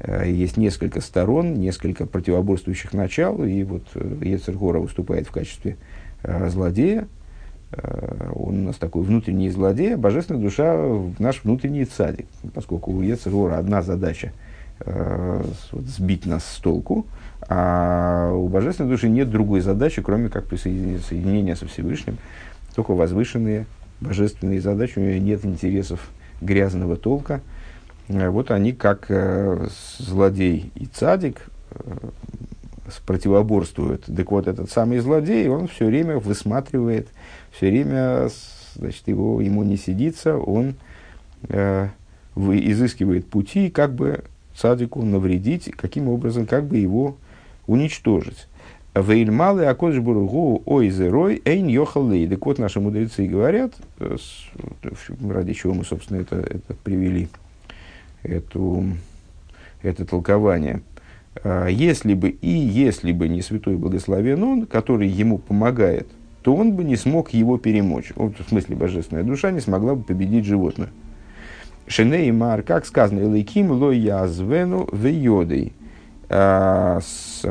Э, 0.00 0.24
есть 0.30 0.56
несколько 0.56 1.00
сторон, 1.00 1.54
несколько 1.54 2.06
противоборствующих 2.06 2.92
начал, 2.92 3.42
и 3.44 3.62
вот 3.64 3.82
Ецергора 4.22 4.78
выступает 4.78 5.26
в 5.26 5.30
качестве 5.32 5.76
злодея, 6.48 7.06
он 8.34 8.60
у 8.60 8.66
нас 8.66 8.76
такой 8.76 9.04
внутренний 9.04 9.50
злодей, 9.50 9.94
а 9.94 9.98
божественная 9.98 10.42
душа 10.42 10.74
в 10.76 11.20
наш 11.20 11.44
внутренний 11.44 11.84
цадик, 11.84 12.26
поскольку 12.54 12.90
у 12.90 13.02
Ецергора 13.02 13.58
одна 13.58 13.82
задача 13.82 14.32
сбить 15.72 16.26
нас 16.26 16.44
с 16.44 16.58
толку, 16.58 17.06
а 17.48 18.32
у 18.32 18.48
божественной 18.48 18.90
души 18.90 19.08
нет 19.08 19.30
другой 19.30 19.60
задачи, 19.60 20.02
кроме 20.02 20.28
как 20.28 20.46
присоединения 20.46 20.98
соединения 20.98 21.54
со 21.54 21.66
Всевышним. 21.66 22.18
Только 22.74 22.94
возвышенные 22.94 23.66
божественные 24.00 24.60
задачи, 24.60 24.98
у 24.98 25.02
нее 25.02 25.20
нет 25.20 25.44
интересов 25.44 26.10
грязного 26.40 26.96
толка. 26.96 27.40
Э, 28.08 28.28
вот 28.30 28.50
они, 28.50 28.72
как 28.72 29.06
э, 29.08 29.68
злодей 29.98 30.72
и 30.74 30.86
цадик, 30.86 31.46
э, 31.70 31.80
противоборствуют. 33.06 34.04
Так 34.04 34.30
вот, 34.30 34.46
этот 34.46 34.70
самый 34.70 34.98
злодей, 34.98 35.48
он 35.48 35.68
все 35.68 35.86
время 35.86 36.18
высматривает, 36.18 37.08
все 37.52 37.68
время, 37.70 38.28
значит, 38.74 39.06
его, 39.06 39.40
ему 39.40 39.62
не 39.62 39.76
сидится, 39.76 40.36
он 40.36 40.74
э, 41.48 41.88
вы, 42.34 42.58
изыскивает 42.70 43.26
пути, 43.26 43.68
как 43.70 43.94
бы 43.94 44.24
цадику 44.56 45.02
навредить, 45.02 45.70
каким 45.76 46.08
образом, 46.08 46.46
как 46.46 46.64
бы 46.64 46.78
его 46.78 47.16
уничтожить. 47.66 48.48
Вейльмалы 48.94 49.66
акодж 49.66 50.00
буругу 50.00 50.62
ой 50.64 50.90
зерой 50.90 51.40
эйн 51.44 51.68
йохалей. 51.68 52.26
Так 52.26 52.44
вот, 52.46 52.58
наши 52.58 52.80
мудрецы 52.80 53.26
говорят, 53.26 53.74
ради 53.98 55.52
чего 55.52 55.74
мы, 55.74 55.84
собственно, 55.84 56.18
это, 56.18 56.36
это 56.36 56.74
привели, 56.82 57.28
эту, 58.22 58.84
это 59.82 60.04
толкование. 60.04 60.82
А, 61.42 61.66
если 61.66 62.14
бы 62.14 62.30
и 62.30 62.50
если 62.50 63.12
бы 63.12 63.28
не 63.28 63.42
святой 63.42 63.76
благословен 63.76 64.42
он, 64.42 64.66
который 64.66 65.08
ему 65.08 65.38
помогает, 65.38 66.08
то 66.42 66.54
он 66.54 66.72
бы 66.72 66.84
не 66.84 66.96
смог 66.96 67.30
его 67.30 67.58
перемочь. 67.58 68.12
Вот, 68.14 68.38
в 68.38 68.48
смысле, 68.48 68.76
божественная 68.76 69.24
душа 69.24 69.50
не 69.50 69.60
смогла 69.60 69.94
бы 69.94 70.02
победить 70.02 70.44
животное. 70.44 70.90
Шеней 71.86 72.30
Мар, 72.30 72.62
как 72.62 72.86
сказано, 72.86 73.20
Элейким 73.20 73.70
ло 73.70 73.90
язвену. 73.90 74.88
А, 76.30 77.00
с 77.00 77.44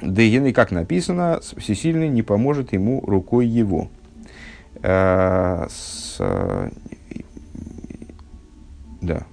Дейны, 0.00 0.52
как 0.52 0.70
написано, 0.70 1.40
всесильный 1.56 2.08
не 2.08 2.22
поможет 2.22 2.72
ему 2.72 3.02
рукой 3.04 3.46
его. 3.46 3.88
А, 4.82 5.66
да. 9.00 9.26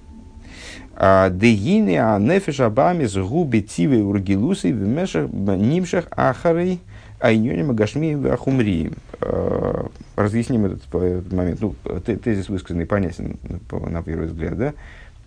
А, 0.98 1.28
Дейны 1.28 1.98
а 1.98 2.18
нефеш 2.18 2.60
абами 2.60 3.04
с 3.04 3.16
губи 3.16 3.60
тивы 3.60 4.02
ургилусы 4.02 4.72
в 4.72 4.80
мешах 4.80 5.28
нимшах 5.30 6.06
ахарей 6.10 6.80
айнёним 7.20 7.70
агашмием 7.70 8.26
ахумрием. 8.26 8.94
Разъясним 10.16 10.66
этот, 10.66 10.94
этот 10.94 11.32
момент. 11.32 11.60
Ну, 11.60 11.74
тезис 12.00 12.48
высказанный 12.48 12.86
понятен 12.86 13.38
на 13.70 14.02
первый 14.02 14.28
взгляд, 14.28 14.56
да? 14.56 14.74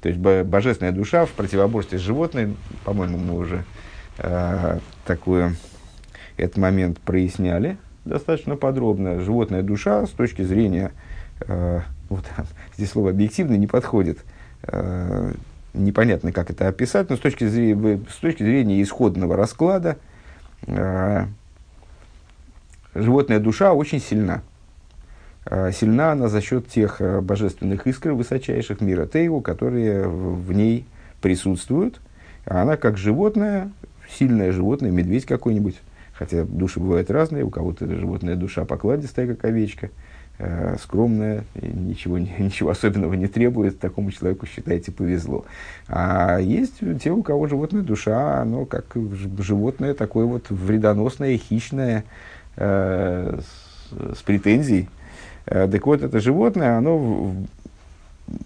То 0.01 0.09
есть 0.09 0.19
божественная 0.19 0.91
душа 0.91 1.25
в 1.25 1.31
противоборстве 1.31 1.99
с 1.99 2.01
животной, 2.01 2.55
по-моему, 2.85 3.17
мы 3.17 3.37
уже 3.37 3.63
э, 4.17 4.79
такую, 5.05 5.55
этот 6.37 6.57
момент 6.57 6.99
проясняли 6.99 7.77
достаточно 8.05 8.55
подробно. 8.55 9.19
Животная 9.19 9.61
душа 9.61 10.05
с 10.05 10.09
точки 10.11 10.41
зрения, 10.41 10.91
э, 11.41 11.81
вот 12.09 12.23
здесь 12.77 12.91
слово 12.91 13.09
объективно 13.09 13.55
не 13.55 13.67
подходит, 13.67 14.19
э, 14.63 15.33
непонятно, 15.73 16.31
как 16.31 16.49
это 16.49 16.67
описать, 16.67 17.09
но 17.09 17.15
с 17.15 17.19
точки 17.19 17.47
зрения, 17.47 17.99
с 18.09 18.15
точки 18.17 18.43
зрения 18.43 18.81
исходного 18.81 19.35
расклада, 19.35 19.97
э, 20.67 21.25
животная 22.95 23.39
душа 23.39 23.73
очень 23.73 23.99
сильна. 23.99 24.41
Э, 25.45 25.71
сильна 25.71 26.11
она 26.11 26.27
за 26.27 26.41
счет 26.41 26.67
тех 26.67 27.01
э, 27.01 27.21
божественных 27.21 27.87
искр 27.87 28.11
высочайших 28.11 28.81
мира 28.81 29.05
Тейву, 29.05 29.41
которые 29.41 30.07
в 30.07 30.51
ней 30.53 30.85
присутствуют. 31.21 31.99
А 32.45 32.61
она 32.61 32.77
как 32.77 32.97
животное, 32.97 33.71
сильное 34.17 34.51
животное, 34.51 34.91
медведь 34.91 35.25
какой-нибудь, 35.25 35.75
хотя 36.13 36.43
души 36.43 36.79
бывают 36.79 37.11
разные, 37.11 37.43
у 37.43 37.49
кого-то 37.49 37.85
животная 37.87 38.35
душа 38.35 38.65
покладистая, 38.65 39.27
как 39.27 39.45
овечка, 39.45 39.89
скромная, 40.81 41.43
ничего, 41.55 42.17
ничего 42.19 42.69
особенного 42.69 43.13
не 43.13 43.27
требует, 43.27 43.79
такому 43.79 44.11
человеку, 44.11 44.45
считайте, 44.45 44.91
повезло. 44.91 45.45
А 45.87 46.39
есть 46.39 46.75
те, 47.01 47.11
у 47.11 47.23
кого 47.23 47.47
животная 47.47 47.81
душа, 47.81 48.41
оно 48.41 48.65
как 48.65 48.95
животное 49.39 49.93
такое 49.93 50.25
вот 50.25 50.49
вредоносное, 50.49 51.37
хищное, 51.37 52.05
э, 52.55 53.39
с, 53.41 54.17
с 54.17 54.21
претензией, 54.21 54.87
Э, 55.49 55.67
так 55.69 55.85
вот, 55.87 56.03
это 56.03 56.19
животное, 56.19 56.77
оно, 56.77 57.33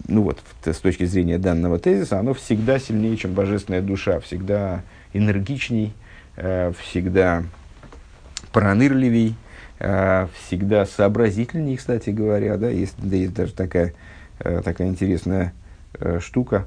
ну 0.08 0.22
вот, 0.22 0.40
с 0.64 0.76
точки 0.76 1.04
зрения 1.04 1.38
данного 1.38 1.78
тезиса, 1.78 2.18
оно 2.18 2.32
всегда 2.32 2.78
сильнее, 2.78 3.16
чем 3.18 3.34
божественная 3.34 3.82
душа, 3.82 4.20
всегда 4.20 4.82
энергичней, 5.12 5.92
э, 6.36 6.72
всегда 6.80 7.42
пронырливей, 8.52 9.30
э, 9.30 9.32
всегда 9.78 10.86
сообразительней, 10.86 11.76
кстати 11.76 12.10
говоря, 12.10 12.56
да, 12.56 12.68
есть, 12.68 12.94
да, 12.98 13.16
есть 13.16 13.34
даже 13.34 13.52
такая, 13.52 13.92
такая 14.38 14.88
интересная 14.88 15.52
штука, 16.20 16.64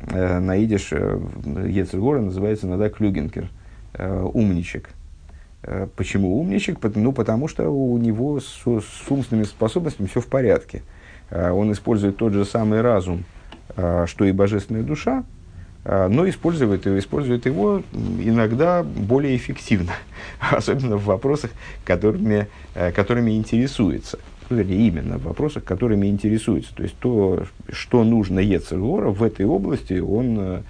на 0.00 0.56
идиш 0.56 0.92
Ецергора 0.92 2.20
называется 2.20 2.66
иногда 2.66 2.88
клюгенкер, 2.88 3.48
умничек– 3.98 4.88
Э, 5.66 5.86
почему 5.96 6.38
умничек? 6.38 6.78
Ну, 6.94 7.12
потому 7.12 7.48
что 7.48 7.68
у 7.68 7.96
него 7.98 8.40
с, 8.40 8.62
с 8.64 9.10
умственными 9.10 9.44
способностями 9.44 10.06
все 10.06 10.20
в 10.20 10.26
порядке. 10.26 10.82
Э, 11.30 11.50
он 11.50 11.72
использует 11.72 12.16
тот 12.18 12.32
же 12.32 12.44
самый 12.44 12.82
разум, 12.82 13.24
э, 13.76 14.04
что 14.06 14.24
и 14.24 14.32
божественная 14.32 14.82
душа, 14.82 15.24
но 15.84 16.28
использует, 16.28 16.86
использует 16.86 17.44
его 17.46 17.82
иногда 18.18 18.82
более 18.82 19.36
эффективно, 19.36 19.92
особенно 20.40 20.96
в 20.96 21.04
вопросах, 21.04 21.50
которыми, 21.84 22.48
которыми 22.94 23.36
интересуется. 23.36 24.18
Вернее, 24.48 24.88
именно 24.88 25.18
в 25.18 25.24
вопросах, 25.24 25.64
которыми 25.64 26.06
интересуется. 26.06 26.74
То 26.74 26.82
есть 26.82 26.96
то, 26.98 27.44
что 27.70 28.02
нужно 28.04 28.40
Ецергора 28.40 29.10
в 29.10 29.22
этой 29.22 29.46
области, 29.46 29.98
он, 29.98 30.62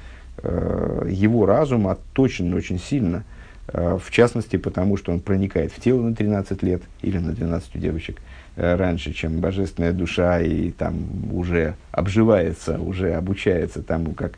его 0.43 1.47
разум 1.47 1.89
отточен 1.89 2.53
очень 2.55 2.81
сильно– 2.81 3.25
Э, 3.69 3.99
в 4.01 4.11
частности, 4.11 4.57
потому 4.57 4.97
что 4.97 5.13
он 5.13 5.21
проникает 5.21 5.73
в 5.73 5.81
тело 5.81 6.03
на 6.03 6.15
13 6.15 6.63
лет 6.63 6.83
или 7.03 7.19
на 7.19 7.33
12 7.33 7.81
девочек 7.81 8.21
э, 8.57 8.77
раньше, 8.77 9.13
чем 9.13 9.41
божественная 9.41 9.93
душа, 9.93 10.41
и 10.41 10.71
там 10.71 10.97
уже 11.33 11.75
обживается, 11.91 12.79
уже 12.79 13.15
обучается 13.15 13.83
тому, 13.83 14.13
как 14.13 14.35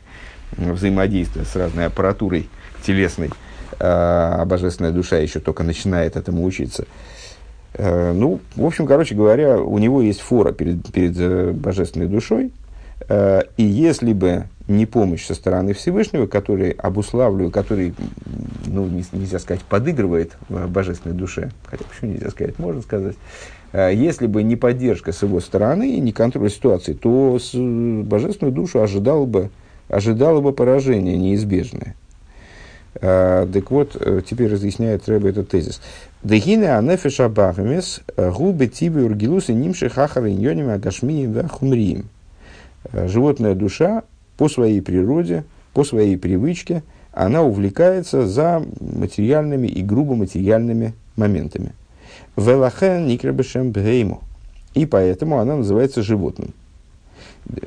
взаимодействовать 0.55 1.47
с 1.47 1.55
разной 1.55 1.87
аппаратурой 1.87 2.49
телесной, 2.83 3.27
э, 3.27 3.31
а 3.79 4.45
божественная 4.45 4.91
душа 4.91 5.17
еще 5.17 5.39
только 5.39 5.63
начинает 5.63 6.15
этому 6.15 6.43
учиться. 6.43 6.85
Ну, 7.79 8.39
в 8.55 8.65
общем, 8.65 8.87
короче 8.87 9.13
говоря, 9.13 9.59
у 9.59 9.77
него 9.77 10.01
есть 10.01 10.21
фора 10.21 10.51
перед, 10.51 10.91
перед 10.91 11.53
божественной 11.53 12.07
душой, 12.07 12.51
и 13.07 13.63
если 13.63 14.13
бы 14.13 14.45
не 14.67 14.85
помощь 14.85 15.25
со 15.25 15.33
стороны 15.33 15.73
Всевышнего, 15.73 16.27
который 16.27 16.71
обуславливает, 16.71 17.53
который, 17.53 17.93
ну, 18.65 18.85
не, 18.85 19.03
нельзя 19.13 19.39
сказать, 19.39 19.63
подыгрывает 19.63 20.37
божественной 20.49 21.15
душе, 21.15 21.51
хотя 21.65 21.85
почему 21.85 22.11
нельзя 22.11 22.29
сказать, 22.29 22.59
можно 22.59 22.81
сказать, 22.81 23.15
а, 23.71 23.89
если 23.89 24.27
бы 24.27 24.43
не 24.43 24.55
поддержка 24.55 25.11
с 25.11 25.23
его 25.23 25.39
стороны 25.39 25.95
и 25.95 25.99
не 25.99 26.11
контроль 26.11 26.49
ситуации, 26.49 26.93
то 26.93 27.39
божественную 28.03 28.53
душу 28.53 28.81
ожидало 28.81 29.25
бы, 29.25 29.49
ожидало 29.89 30.41
бы 30.41 30.53
поражение 30.53 31.17
неизбежное. 31.17 31.95
Так 32.99 33.69
вот, 33.69 33.95
э, 33.99 34.21
теперь 34.27 34.51
разъясняет 34.51 35.07
Рэбе 35.07 35.29
этот 35.29 35.49
тезис. 35.49 35.81
Дегине 36.23 36.75
анефеша 36.75 37.29
бахамес 37.29 38.01
губы 38.17 38.65
тибы 38.65 39.03
ургилусы 39.03 39.53
нимши 39.53 39.87
хахары 39.87 40.31
иньоними 40.31 40.73
агашмием 40.73 41.33
вахумрием. 41.33 42.09
А, 42.91 43.07
животная 43.07 43.53
душа 43.53 44.03
по 44.37 44.49
своей 44.49 44.81
природе, 44.81 45.43
по 45.73 45.83
своей 45.83 46.17
привычке, 46.17 46.83
она 47.11 47.43
увлекается 47.43 48.27
за 48.27 48.63
материальными 48.79 49.67
и 49.67 49.81
грубо 49.81 50.15
материальными 50.15 50.93
моментами. 51.15 51.73
Велахен 52.35 53.07
никребешем 53.07 53.71
бгейму. 53.71 54.21
И 54.73 54.85
поэтому 54.85 55.39
она 55.39 55.55
называется 55.57 56.03
животным. 56.03 56.53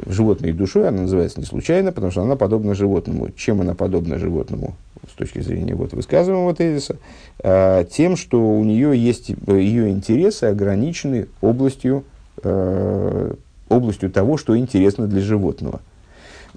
Животной 0.07 0.53
душой 0.53 0.89
она 0.89 1.03
называется 1.03 1.41
не 1.41 1.47
случайно, 1.47 1.93
потому 1.93 2.11
что 2.11 2.23
она 2.23 2.37
подобна 2.37 2.75
животному. 2.75 3.31
Чем 3.31 3.61
она 3.61 3.75
подобна 3.75 4.19
животному 4.19 4.75
с 5.11 5.17
точки 5.17 5.41
зрения 5.41 5.75
вот 5.75 5.93
высказываемого 5.93 6.55
тезиса? 6.55 6.97
А, 7.43 7.85
тем, 7.85 8.17
что 8.17 8.41
у 8.41 8.63
нее 8.65 8.97
есть 8.97 9.31
ее 9.31 9.91
интересы 9.91 10.45
ограничены 10.45 11.29
областью, 11.41 12.05
э, 12.43 13.35
областью 13.69 14.11
того, 14.11 14.37
что 14.37 14.57
интересно 14.59 15.07
для 15.07 15.23
животного. 15.23 15.81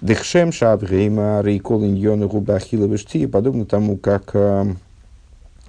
Дехшем 0.01 0.51
шабгейма 0.51 1.41
рейкол 1.43 1.85
иньона 1.85 2.27
губахила 2.27 2.89
подобно 3.27 3.65
тому, 3.65 3.95
как 3.95 4.31
э, 4.33 4.65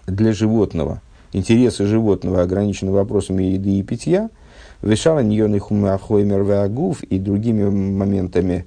для 0.07 0.33
животного, 0.33 1.01
интересы 1.33 1.87
животного 1.87 2.43
ограничены 2.43 2.91
вопросами 2.91 3.45
еды 3.45 3.79
и 3.79 3.83
питья– 3.83 4.31
Вешала 4.85 5.21
ньоны 5.21 5.61
хумахоймер 5.61 6.43
вагув 6.43 7.03
и 7.05 7.19
другими 7.19 7.71
моментами 7.71 8.67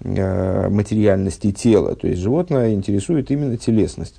э, 0.00 0.68
материальности 0.70 1.52
тела. 1.52 1.94
То 1.94 2.06
есть 2.06 2.22
животное 2.22 2.72
интересует 2.72 3.30
именно 3.30 3.58
телесность. 3.58 4.14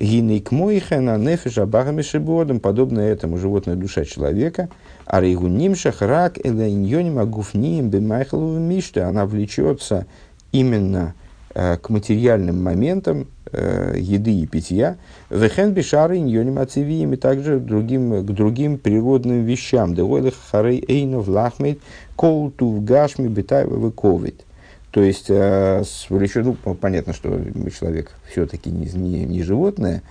Гинейк 0.00 0.50
мойхена 0.50 1.18
нефиш 1.18 1.58
абагами 1.58 2.00
шибодом, 2.00 2.58
подобно 2.58 3.00
этому 3.00 3.36
животная 3.36 3.76
душа 3.76 4.06
человека, 4.06 4.70
а 5.04 5.20
рейгуним 5.20 5.74
шахрак 5.74 6.38
элайньоним 6.42 7.18
агуфнием 7.18 7.90
бемайхаловым 7.90 8.62
миште, 8.62 9.02
она 9.02 9.26
влечется 9.26 10.06
именно 10.52 11.14
к 11.54 11.88
материальным 11.88 12.62
моментам 12.62 13.26
э, 13.52 13.94
еды 13.98 14.32
и 14.32 14.46
питья, 14.46 14.96
вехен 15.30 15.72
бишары 15.72 16.18
иньоним 16.18 16.58
ацивием, 16.58 17.12
и 17.14 17.16
также 17.16 17.58
другим, 17.58 18.24
к 18.24 18.30
другим 18.30 18.78
природным 18.78 19.44
вещам. 19.44 19.94
Девойлых 19.94 20.34
харей 20.50 20.84
эйнов 20.86 21.28
лахмейт 21.28 21.80
кол 22.16 22.50
тув 22.50 22.84
гашми 22.84 23.28
битаева 23.28 23.76
выковит. 23.76 24.44
То 24.90 25.02
есть, 25.02 25.26
э, 25.28 25.82
влечет, 26.08 26.46
ну, 26.46 26.54
понятно, 26.74 27.12
что 27.12 27.40
человек 27.78 28.12
все-таки 28.30 28.70
не, 28.70 28.86
не, 28.86 29.24
не 29.24 29.42
животное, 29.42 30.02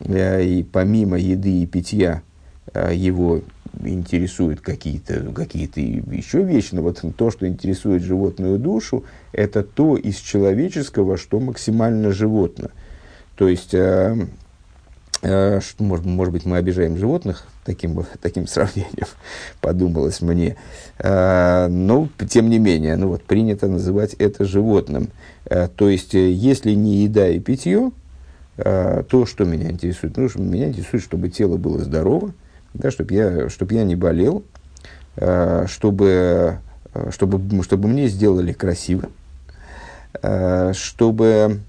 э, 0.00 0.42
и 0.44 0.62
помимо 0.62 1.18
еды 1.18 1.62
и 1.62 1.66
питья 1.66 2.22
э, 2.74 2.94
его 2.94 3.40
интересуют 3.84 4.60
какие-то 4.60 5.32
какие 5.32 5.68
еще 6.14 6.42
вещи, 6.42 6.74
но 6.74 6.82
вот 6.82 7.02
то, 7.16 7.30
что 7.30 7.46
интересует 7.46 8.02
животную 8.02 8.58
душу, 8.58 9.04
это 9.32 9.62
то 9.62 9.96
из 9.96 10.16
человеческого, 10.16 11.16
что 11.16 11.40
максимально 11.40 12.12
животно. 12.12 12.70
То 13.36 13.48
есть, 13.48 13.72
э, 13.72 14.16
э, 15.22 15.60
что, 15.60 15.84
может, 15.84 16.04
может 16.04 16.32
быть, 16.32 16.44
мы 16.44 16.56
обижаем 16.56 16.96
животных 16.96 17.46
таким, 17.64 18.04
таким 18.20 18.46
сравнением, 18.46 19.06
подумалось 19.60 20.20
мне. 20.20 20.56
Э, 20.98 21.68
но, 21.68 22.08
тем 22.28 22.50
не 22.50 22.58
менее, 22.58 22.96
ну 22.96 23.08
вот, 23.08 23.22
принято 23.22 23.68
называть 23.68 24.14
это 24.14 24.44
животным. 24.44 25.08
Э, 25.44 25.68
то 25.68 25.88
есть, 25.88 26.14
э, 26.14 26.30
если 26.32 26.72
не 26.72 27.04
еда 27.04 27.28
и 27.28 27.38
питье, 27.38 27.92
э, 28.56 29.04
то, 29.08 29.24
что 29.24 29.44
меня 29.44 29.70
интересует? 29.70 30.16
Ну, 30.16 30.28
меня 30.36 30.68
интересует, 30.68 31.02
чтобы 31.02 31.28
тело 31.28 31.56
было 31.56 31.78
здорово, 31.78 32.32
да, 32.78 32.90
чтобы 32.90 33.14
я, 33.14 33.48
чтобы 33.48 33.74
я 33.74 33.84
не 33.84 33.96
болел, 33.96 34.44
э, 35.16 35.66
чтобы, 35.68 36.58
э, 36.94 37.10
чтобы, 37.10 37.62
чтобы 37.62 37.88
мне 37.88 38.08
сделали 38.08 38.52
красиво, 38.52 39.08
э, 40.22 40.72
чтобы 40.74 41.60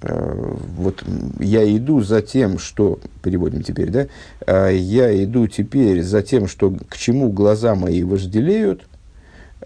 вот 0.00 1.02
я 1.40 1.76
иду 1.76 2.02
за 2.02 2.22
тем, 2.22 2.60
что, 2.60 3.00
переводим 3.20 3.64
теперь, 3.64 3.90
да, 3.90 4.68
я 4.68 5.24
иду 5.24 5.48
теперь 5.48 6.02
за 6.04 6.22
тем, 6.22 6.46
что 6.46 6.72
к 6.88 6.96
чему 6.96 7.32
глаза 7.32 7.74
мои 7.74 8.04
вожделеют, 8.04 8.86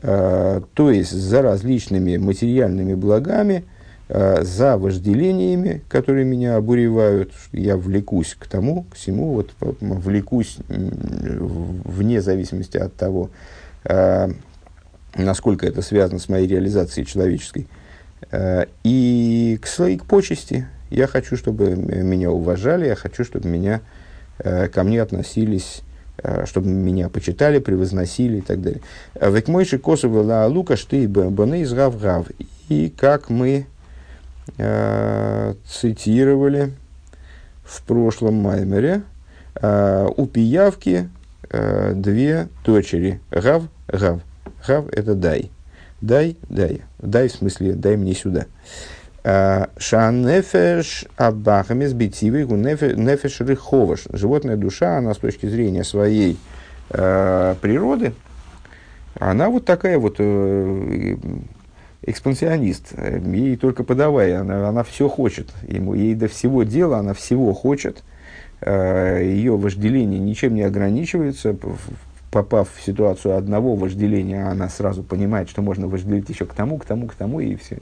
то 0.01 0.62
есть 0.91 1.11
за 1.11 1.43
различными 1.43 2.17
материальными 2.17 2.95
благами, 2.95 3.67
за 4.12 4.77
вожделениями, 4.77 5.83
которые 5.88 6.27
меня 6.27 6.57
обуревают, 6.57 7.33
я 7.53 7.79
влекусь 7.79 8.37
к 8.38 8.46
тому, 8.46 8.85
к 8.90 8.96
всему, 8.96 9.33
вот, 9.33 9.53
влекусь 9.81 10.59
вне 10.68 12.20
зависимости 12.20 12.77
от 12.77 12.94
того, 12.94 13.31
э, 13.85 14.29
насколько 15.16 15.66
это 15.66 15.81
связано 15.81 16.18
с 16.18 16.29
моей 16.29 16.46
реализацией 16.46 17.07
человеческой. 17.07 17.66
Э, 18.31 18.66
и 18.85 19.59
к 19.62 19.66
своей 19.66 19.96
к 19.96 20.05
почести. 20.05 20.66
Я 20.90 21.07
хочу, 21.07 21.38
чтобы 21.38 21.70
меня 21.75 22.31
уважали, 22.31 22.88
я 22.88 22.96
хочу, 22.96 23.25
чтобы 23.25 23.48
меня, 23.48 23.81
ко 24.38 24.83
мне 24.85 25.01
относились 25.01 25.83
чтобы 26.44 26.68
меня 26.68 27.09
почитали, 27.09 27.59
превозносили 27.59 28.38
и 28.38 28.40
так 28.42 28.61
далее. 28.61 28.83
Век 29.18 29.48
мойши 29.48 29.79
косово 29.79 30.22
ла 30.22 30.46
лука 30.46 30.77
шты 30.77 31.09
баны 31.09 31.62
из 31.62 31.72
гав. 31.72 31.94
И 32.68 32.92
как 32.94 33.31
мы 33.31 33.66
э, 34.59 35.55
цитировали 35.66 36.72
в 37.64 37.83
прошлом 37.83 38.35
Маймере 38.35 39.02
э, 39.55 40.09
у 40.16 40.26
пиявки 40.26 41.09
э, 41.50 41.92
две 41.94 42.48
дочери. 42.64 43.20
Гав, 43.31 43.64
гав. 43.88 44.20
Гав– 44.66 44.88
это 44.92 45.14
дай. 45.14 45.50
Дай, 46.00 46.37
дай. 46.48 46.83
Дай 46.98 47.28
в 47.28 47.33
смысле 47.33 47.74
дай 47.74 47.96
мне 47.96 48.14
сюда. 48.14 48.46
Шанефеш 49.76 51.07
абахамес 51.16 51.92
битивы 51.92 52.42
нефеш 52.42 53.40
рыховаш. 53.40 54.09
Животная 54.12 54.57
душа, 54.57 54.98
она 54.98 55.14
с 55.14 55.18
точки 55.18 55.46
зрения 55.46 55.85
своей 55.85 56.40
природы, 56.88 58.14
она 59.20 59.48
вот 59.48 59.64
такая 59.64 59.98
вот 59.98 60.18
экспансионист. 62.03 62.93
Ей 62.99 63.57
только 63.57 63.85
подавай, 63.85 64.37
она, 64.37 64.69
она 64.69 64.83
все 64.83 65.09
хочет. 65.09 65.49
Ему, 65.67 65.95
ей 65.95 66.15
до 66.15 66.29
всего 66.29 66.65
дела, 66.65 66.99
она 66.99 67.15
всего 67.15 67.53
хочет. 67.53 68.03
Э, 68.61 69.21
Ее 69.23 69.57
вожделение 69.57 70.21
ничем 70.21 70.55
не 70.55 70.62
ограничивается. 70.62 71.57
Попав 72.31 72.71
в 72.75 72.83
ситуацию 72.83 73.37
одного 73.37 73.77
вожделения, 73.77 74.49
она 74.49 74.71
сразу 74.71 75.03
понимает, 75.03 75.51
что 75.51 75.61
можно 75.61 75.87
вожделить 75.87 76.31
еще 76.31 76.47
к 76.47 76.55
тому, 76.55 76.79
к 76.79 76.87
тому, 76.87 77.07
к 77.07 77.15
тому, 77.15 77.41
и 77.41 77.57
все. 77.57 77.79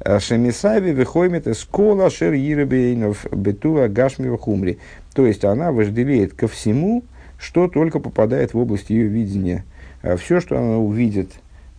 Э, 0.00 0.18
Шемисави 0.18 0.92
выходит 0.92 1.46
из 1.46 1.62
кола 1.64 2.10
шер 2.10 2.32
ирабейнов 2.32 3.26
бетуа 3.30 3.88
гашмива 3.88 4.38
хумри. 4.38 4.78
То 5.14 5.26
есть 5.26 5.44
она 5.44 5.70
вожделеет 5.70 6.32
ко 6.32 6.48
всему, 6.48 7.04
что 7.38 7.68
только 7.68 8.00
попадает 8.00 8.54
в 8.54 8.58
область 8.58 8.88
ее 8.88 9.06
видения. 9.06 9.64
Э, 10.02 10.16
все, 10.16 10.40
что 10.40 10.58
она 10.58 10.78
увидит 10.78 11.30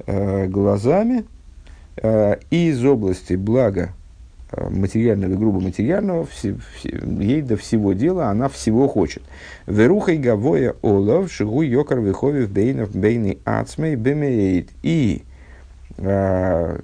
глазами, 0.07 1.23
из 2.01 2.83
области 2.83 3.33
блага 3.33 3.93
э, 4.51 4.69
материального 4.69 5.31
и 5.31 5.35
грубо 5.35 5.61
материального, 5.61 6.25
все, 6.25 6.55
все, 6.75 6.89
ей 6.89 7.41
до 7.41 7.55
всего 7.55 7.93
дела 7.93 8.29
она 8.29 8.49
всего 8.49 8.87
хочет. 8.87 9.23
Верухай 9.65 10.17
гавоя 10.17 10.75
олов 10.81 11.31
шигу 11.31 11.61
йокар 11.61 11.99
виховив 11.99 12.51
бейнов 12.51 12.93
бейны 12.93 13.37
ацмей 13.45 13.95
бемеет. 13.95 14.69
И 14.83 15.23
а, 15.97 16.81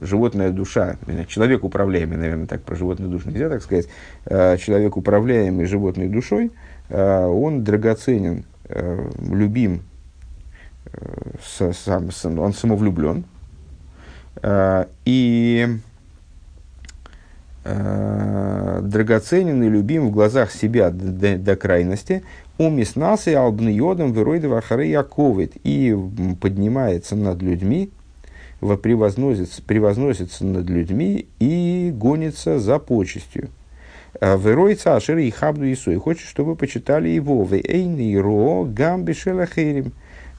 животная 0.00 0.50
душа, 0.50 0.96
человек 1.28 1.62
управляемый, 1.62 2.18
наверное, 2.18 2.46
так 2.46 2.62
про 2.62 2.74
животную 2.74 3.10
душу 3.10 3.30
нельзя 3.30 3.48
так 3.48 3.62
сказать, 3.62 3.86
а, 4.26 4.56
человек 4.56 4.96
управляемый 4.96 5.66
животной 5.66 6.08
душой, 6.08 6.50
а, 6.90 7.28
он 7.28 7.62
драгоценен, 7.62 8.44
а, 8.68 9.08
любим, 9.30 9.82
а, 10.92 11.36
с, 11.42 11.72
сам, 11.72 12.10
он 12.40 12.52
самовлюблен, 12.52 13.24
Э, 13.24 13.31
и 14.44 15.68
э, 17.64 18.80
драгоценен 18.82 19.62
и 19.62 19.68
любим 19.68 20.08
в 20.08 20.10
глазах 20.10 20.50
себя 20.50 20.90
до, 20.90 21.36
до 21.38 21.56
крайности, 21.56 22.24
умеснался 22.58 23.30
и 23.30 23.34
албниодом 23.34 24.12
веройдова 24.12 24.58
ахары 24.58 24.86
яковит, 24.86 25.52
и 25.62 25.96
поднимается 26.40 27.14
над 27.14 27.40
людьми, 27.40 27.90
превозносится, 28.60 29.62
превозносится 29.62 30.44
над 30.44 30.68
людьми 30.68 31.26
и 31.38 31.92
гонится 31.94 32.58
за 32.58 32.78
почестью. 32.80 33.48
Э, 34.20 34.36
Веройца 34.36 34.96
Ашер 34.96 35.18
и 35.18 35.30
Хабду 35.30 35.66
и 35.66 35.74
хочет, 35.96 36.26
чтобы 36.26 36.56
почитали 36.56 37.08
его. 37.08 37.44
Вейни 37.44 38.16
Ро 38.16 38.64
Гамби. 38.64 39.12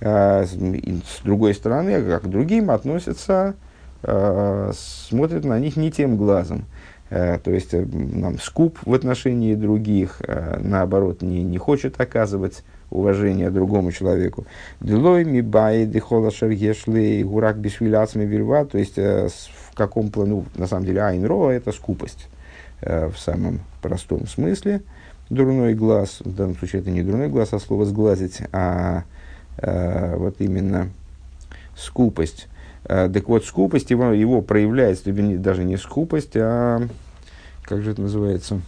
С 0.02 1.22
другой 1.24 1.54
стороны, 1.54 2.04
как 2.04 2.24
к 2.24 2.28
другим 2.28 2.72
относятся 2.72 3.56
Э, 3.56 3.73
смотрит 4.04 5.46
на 5.46 5.60
них 5.60 5.78
не 5.78 5.92
тем 5.92 6.18
глазом. 6.18 6.66
Э, 7.10 7.40
то 7.44 7.52
есть 7.52 7.74
э, 7.74 7.86
нам 7.86 8.40
скуп 8.40 8.80
в 8.86 8.94
отношении 8.94 9.56
других, 9.56 10.22
наоборот, 10.60 11.22
не, 11.22 11.44
не 11.44 11.58
хочет 11.58 12.00
оказывать 12.02 12.64
уважение 12.90 13.50
другому 13.50 13.92
человеку. 13.92 14.46
Делой 14.82 15.26
ми 15.26 15.42
бай 15.42 15.86
дихола 15.86 16.32
шаргешли 16.32 17.24
гурак 17.24 17.58
бишвиляцами 17.58 18.26
вильва, 18.26 18.66
то 18.66 18.78
есть 18.78 18.98
в 18.98 19.76
каком 19.76 20.10
плану, 20.12 20.46
на 20.56 20.68
самом 20.68 20.86
деле, 20.86 21.02
айнро– 21.02 21.50
это 21.52 21.72
скупость 21.72 22.28
в 22.82 23.16
самом 23.18 23.62
простом 23.82 24.28
смысле. 24.28 24.82
дурной 25.30 25.74
глаз, 25.74 26.20
в 26.24 26.36
данном 26.36 26.56
случае 26.56 26.82
это 26.82 26.92
не 26.92 27.02
дурной 27.02 27.30
глаз, 27.30 27.54
а 27.54 27.60
слово 27.60 27.86
сглазить, 27.86 28.42
а 28.52 29.04
э, 29.58 30.16
вот 30.16 30.36
именно 30.40 30.90
скупость. 31.76 32.48
Э, 32.86 33.10
так 33.14 33.28
вот, 33.30 33.46
скупость 33.46 33.92
его, 33.92 34.12
его 34.12 34.42
проявляется, 34.42 35.12
даже 35.12 35.64
не 35.64 35.78
скупость, 35.78 36.36
а 36.36 36.82
как 37.64 37.82
же 37.82 37.92
это 37.92 38.02
называется? 38.02 38.62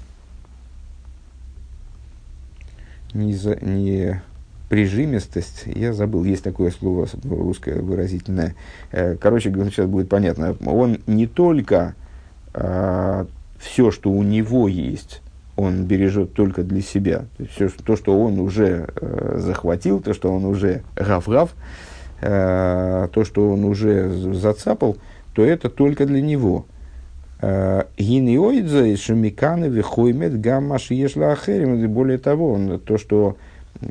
Не, 3.13 3.33
за, 3.33 3.55
не 3.57 4.21
прижимистость, 4.69 5.63
я 5.67 5.93
забыл, 5.93 6.23
есть 6.23 6.43
такое 6.43 6.71
слово 6.71 7.07
русское 7.23 7.81
выразительное. 7.81 8.55
Э, 8.91 9.15
короче, 9.15 9.51
сейчас 9.51 9.87
будет 9.87 10.09
понятно. 10.09 10.55
Он 10.65 10.99
не 11.07 11.27
только 11.27 11.95
э, 12.53 13.25
все, 13.59 13.91
что 13.91 14.11
у 14.11 14.23
него 14.23 14.67
есть, 14.67 15.21
он 15.55 15.85
бережет 15.85 16.33
только 16.33 16.63
для 16.63 16.81
себя. 16.81 17.25
То, 17.37 17.45
все, 17.45 17.69
то 17.69 17.95
что 17.95 18.19
он 18.19 18.39
уже 18.39 18.87
э, 18.95 19.37
захватил, 19.39 20.01
то, 20.01 20.13
что 20.13 20.31
он 20.33 20.45
уже 20.45 20.83
гав-гав, 20.95 21.51
э, 21.51 21.94
то, 22.21 23.23
что 23.23 23.51
он 23.51 23.65
уже 23.65 24.09
зацапал, 24.33 24.97
то 25.33 25.43
это 25.43 25.69
только 25.69 26.05
для 26.05 26.21
него. 26.21 26.65
Э, 27.41 27.83
Гинеоидза 27.97 28.85
из 28.85 29.01
шамиканы 29.01 29.65
вихоймет 29.65 30.39
гамма 30.39 30.79
шиешла 30.79 31.33
ахерим. 31.33 31.87
Более 31.91 32.17
того, 32.17 32.53
он, 32.53 32.79
то, 32.79 32.97
что 32.97 33.35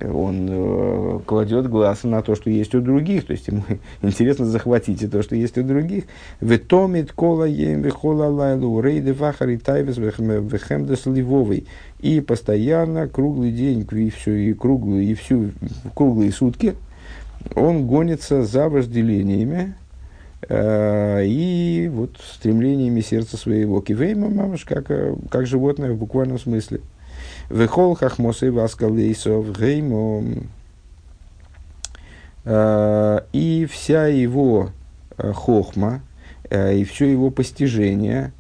он 0.03 0.49
э, 0.51 1.21
кладет 1.27 1.69
глаз 1.69 2.05
на 2.05 2.23
то, 2.23 2.35
что 2.35 2.49
есть 2.49 2.75
у 2.75 2.81
других. 2.81 3.27
То 3.27 3.33
есть 3.33 3.49
ему 3.49 3.63
интересно 4.03 4.47
захватить 4.47 5.03
и 5.03 5.07
то, 5.07 5.23
что 5.23 5.37
есть 5.37 5.59
у 5.59 5.63
других. 5.63 6.05
Ветомит 6.41 7.13
кола 7.13 7.45
ем 7.45 7.83
вихола 7.83 8.25
лайлу 8.25 8.81
рейды 8.81 9.13
вахари 9.13 9.57
тайвес 9.57 9.99
вехемдес 9.99 11.07
ливовый. 11.07 11.67
И 12.01 12.21
постоянно, 12.21 13.09
круглый 13.09 13.53
день, 13.53 13.87
и, 13.93 14.11
все, 14.11 14.33
и, 14.33 14.53
круглые, 14.55 15.11
и 15.11 15.15
всю, 15.15 15.51
круглые 15.95 16.33
сутки 16.33 16.75
он 17.55 17.87
гонится 17.87 18.45
за 18.45 18.69
вожделениями, 18.69 19.75
э, 20.49 21.25
и 21.27 21.91
вот 21.93 22.19
стремлениями 22.21 23.01
сердца 23.01 23.37
своего. 23.37 23.81
Кивейма, 23.81 24.29
мамаш, 24.29 24.65
как, 24.65 24.91
э, 24.91 25.15
как 25.31 25.47
животное 25.47 25.93
в 25.93 25.97
буквальном 25.97 26.39
смысле. 26.39 26.81
Вехол 27.51 27.95
хахмосы 27.95 28.51
васкалейсов 28.51 29.59
геймо. 29.59 30.25
Э, 32.45 33.21
и 33.33 33.67
вся 33.71 34.07
его 34.07 34.71
хохма, 35.17 36.01
и 36.51 36.85
все 36.85 37.07
его 37.07 37.31
постижение, 37.31 38.33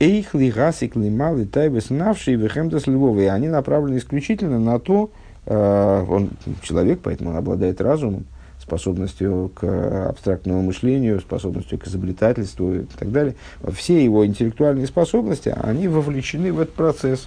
эйхли 0.00 0.50
гасик 0.50 0.96
лималы 0.96 1.46
тайбес 1.46 1.90
навший 1.90 2.34
вехемдас 2.34 2.88
львовый, 2.88 3.30
они 3.30 3.46
направлены 3.46 3.98
исключительно 3.98 4.58
на 4.58 4.80
то, 4.80 5.12
он 5.46 6.30
человек, 6.62 7.00
поэтому 7.02 7.30
он 7.30 7.36
обладает 7.36 7.80
разумом, 7.80 8.26
способностью 8.60 9.50
к 9.54 10.08
абстрактному 10.08 10.62
мышлению, 10.62 11.20
способностью 11.20 11.78
к 11.78 11.86
изобретательству 11.86 12.74
и 12.74 12.84
так 12.98 13.10
далее. 13.10 13.34
Все 13.72 14.04
его 14.04 14.24
интеллектуальные 14.24 14.86
способности, 14.86 15.54
они 15.60 15.88
вовлечены 15.88 16.52
в 16.52 16.60
этот 16.60 16.74
процесс. 16.74 17.26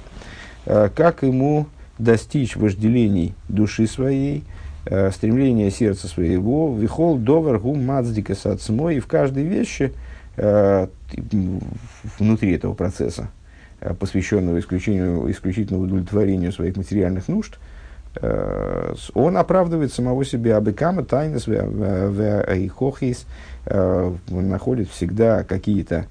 Э, 0.66 0.90
как 0.94 1.24
ему 1.24 1.68
достичь 1.98 2.56
вожделений 2.56 3.34
души 3.50 3.88
своей, 3.88 4.44
э, 4.86 5.12
стремления 5.12 5.70
сердца 5.72 6.08
своего, 6.08 6.76
вихол 6.76 7.18
довер 7.18 7.60
гум 7.60 7.86
мацдика 7.86 8.36
сацмой, 8.36 8.98
и 8.98 9.00
в 9.00 9.08
каждой 9.08 9.44
вещи 9.44 9.92
э, 10.38 10.88
внутри 12.20 12.54
этого 12.54 12.74
процесса, 12.74 13.30
посвященного 14.00 14.60
исключению, 14.60 15.30
исключительно 15.30 15.80
удовлетворению 15.80 16.52
своих 16.54 16.78
материальных 16.78 17.28
нужд, 17.28 17.60
он 18.22 19.38
оправдывает 19.38 19.92
самого 19.92 20.24
себя. 20.24 20.58
Абекама 20.58 21.04
тайнес 21.04 21.48
в 21.48 22.70
хохис 22.70 23.26
находит 23.66 24.90
всегда 24.90 25.44
какие-то 25.44 26.06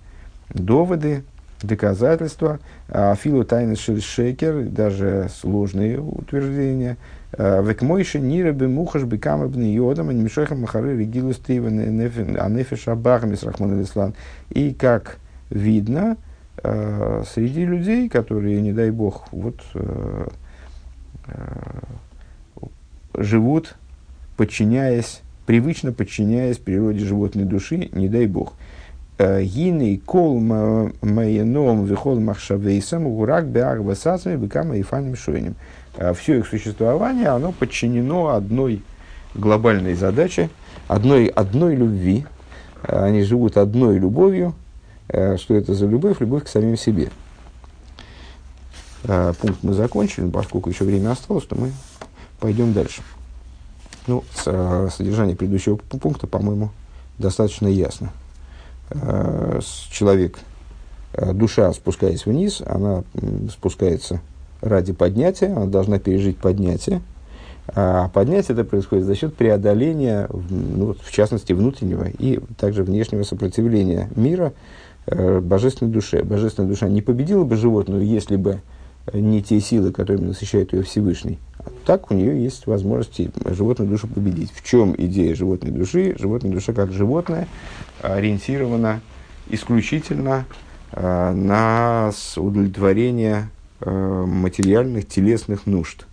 доводы, 0.52 1.22
доказательства, 1.62 2.58
а 2.88 3.14
филу 3.14 3.44
тайны 3.44 3.76
шекер, 3.76 4.64
даже 4.64 5.28
сложные 5.32 6.00
утверждения. 6.00 6.96
А, 7.32 7.62
Векмойши 7.62 8.18
нира 8.18 8.52
бы 8.52 8.68
мухаш 8.68 9.04
бы 9.04 9.18
камабны 9.18 9.72
йодам, 9.72 10.08
а 10.08 10.12
немшеха 10.12 10.54
махары 10.54 10.98
регилу 10.98 11.32
стива 11.32 11.68
анефиша 11.68 12.94
бахмис 12.94 13.44
рахман. 13.44 14.14
И 14.50 14.74
как 14.74 15.18
видно, 15.50 16.16
среди 16.62 17.64
людей, 17.64 18.08
которые, 18.08 18.60
не 18.60 18.72
дай 18.72 18.90
бог, 18.90 19.24
вот 19.32 19.60
живут, 23.14 23.76
подчиняясь, 24.36 25.20
привычно 25.46 25.92
подчиняясь 25.92 26.58
природе 26.58 27.00
животной 27.04 27.44
души, 27.44 27.88
не 27.92 28.08
дай 28.08 28.26
бог. 28.26 28.54
Гиней 29.18 29.98
кол 29.98 30.40
майеном 30.40 31.84
вихол 31.84 32.18
махшавейсам 32.18 33.04
гурак 33.04 33.46
беарва 33.46 33.94
сасами 33.94 34.36
бекама 34.36 34.76
и 34.76 34.82
фаним 34.82 35.16
шойним. 35.16 35.54
Все 36.14 36.38
их 36.38 36.46
существование, 36.46 37.28
оно 37.28 37.52
подчинено 37.52 38.28
одной 38.28 38.82
глобальной 39.34 39.94
задаче, 39.94 40.48
одной, 40.88 41.26
одной 41.26 41.76
любви. 41.76 42.24
Они 42.82 43.22
живут 43.22 43.58
одной 43.58 43.98
любовью. 43.98 44.54
Что 45.08 45.54
это 45.54 45.74
за 45.74 45.86
любовь? 45.86 46.20
Любовь 46.20 46.44
к 46.44 46.48
самим 46.48 46.76
себе. 46.76 47.10
Пункт 49.02 49.62
мы 49.62 49.74
закончили, 49.74 50.28
поскольку 50.28 50.70
еще 50.70 50.84
время 50.84 51.10
осталось, 51.10 51.44
то 51.44 51.56
мы 51.56 51.72
пойдем 52.38 52.72
дальше. 52.72 53.02
Ну, 54.06 54.24
содержание 54.34 55.36
предыдущего 55.36 55.76
пункта, 55.76 56.26
по-моему, 56.26 56.70
достаточно 57.18 57.66
ясно. 57.66 58.12
Э, 58.90 59.60
человек, 59.90 60.38
душа, 61.32 61.72
спускаясь 61.72 62.26
вниз, 62.26 62.62
она 62.64 63.04
спускается 63.50 64.20
ради 64.62 64.92
поднятия, 64.92 65.48
она 65.48 65.66
должна 65.66 65.98
пережить 65.98 66.38
поднятие. 66.38 67.02
А 67.68 68.08
поднятие 68.08 68.54
это 68.54 68.64
происходит 68.64 69.04
за 69.04 69.14
счет 69.14 69.36
преодоления, 69.36 70.28
ну, 70.30 70.94
в 70.94 71.12
частности, 71.12 71.52
внутреннего 71.52 72.08
и 72.08 72.40
также 72.58 72.82
внешнего 72.82 73.22
сопротивления 73.22 74.08
мира 74.16 74.52
э, 75.06 75.40
божественной 75.40 75.92
душе. 75.92 76.22
Божественная 76.24 76.68
душа 76.68 76.88
не 76.88 77.02
победила 77.02 77.44
бы 77.44 77.56
животную, 77.56 78.04
если 78.04 78.36
бы 78.36 78.60
не 79.12 79.42
те 79.42 79.60
силы, 79.60 79.92
которыми 79.92 80.26
насыщает 80.26 80.72
ее 80.72 80.82
Всевышний. 80.82 81.38
А 81.58 81.70
так 81.84 82.10
у 82.10 82.14
нее 82.14 82.42
есть 82.42 82.66
возможность 82.66 83.20
животную 83.44 83.90
душу 83.90 84.08
победить. 84.08 84.52
В 84.52 84.64
чем 84.64 84.94
идея 84.96 85.34
животной 85.34 85.70
души? 85.70 86.16
Животная 86.18 86.52
душа 86.52 86.72
как 86.72 86.92
животное 86.92 87.48
ориентирована 88.00 89.00
исключительно 89.48 90.44
э, 90.92 91.32
на 91.32 92.12
удовлетворение 92.36 93.48
э, 93.80 93.90
материальных, 93.90 95.08
телесных 95.08 95.66
нужд 95.66 96.06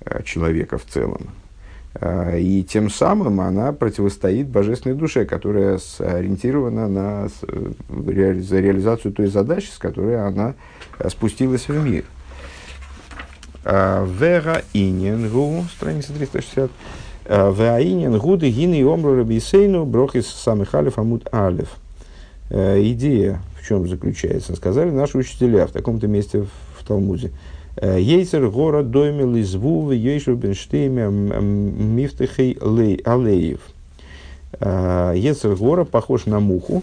э, 0.00 0.22
человека 0.22 0.78
в 0.78 0.84
целом. 0.84 1.30
Э, 1.94 2.38
и 2.40 2.62
тем 2.62 2.88
самым 2.88 3.40
она 3.40 3.72
противостоит 3.72 4.48
божественной 4.48 4.96
душе, 4.96 5.26
которая 5.26 5.80
ориентирована 5.98 6.88
на 6.88 7.28
за 7.28 8.60
реализацию 8.60 9.12
той 9.12 9.26
задачи, 9.26 9.70
с 9.70 9.78
которой 9.78 10.24
она 10.24 10.54
спустилась 11.08 11.68
в 11.68 11.84
мир– 11.84 12.04
Вера 13.68 14.62
Иньенгу, 14.72 15.66
страница 15.76 16.14
360. 16.14 16.70
Веаинен 17.28 18.16
гуды 18.18 18.48
гины 18.48 18.82
омру 18.82 19.14
рабисейну 19.14 19.84
брохис 19.84 20.26
самых 20.26 20.74
алиф 20.74 20.98
амут 20.98 21.28
алиф. 21.34 21.76
Идея 22.48 23.42
в 23.60 23.68
чем 23.68 23.86
заключается? 23.86 24.56
Сказали 24.56 24.88
наши 24.88 25.18
учителя 25.18 25.66
в 25.66 25.72
таком-то 25.72 26.06
месте 26.06 26.46
в, 26.78 26.84
Талмуде. 26.86 27.30
Ейцер 27.82 28.48
гора 28.48 28.82
доймел 28.82 29.36
из 29.36 29.54
вувы 29.54 29.96
ейшу 29.96 30.34
бенштейме 30.34 31.10
мифтехей 31.10 32.52
алеев. 33.04 33.60
Ейцер 34.62 35.54
гора 35.56 35.84
похож 35.84 36.24
на 36.24 36.40
муху. 36.40 36.82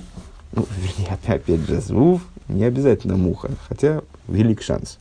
Ну, 0.51 0.67
вернее, 0.77 1.17
опять 1.23 1.67
же, 1.67 1.81
звув, 1.81 2.21
не 2.47 2.63
обязательно 2.63 3.17
муха, 3.17 3.49
хотя 3.67 4.03
велик 4.27 4.61
шанс 4.61 4.99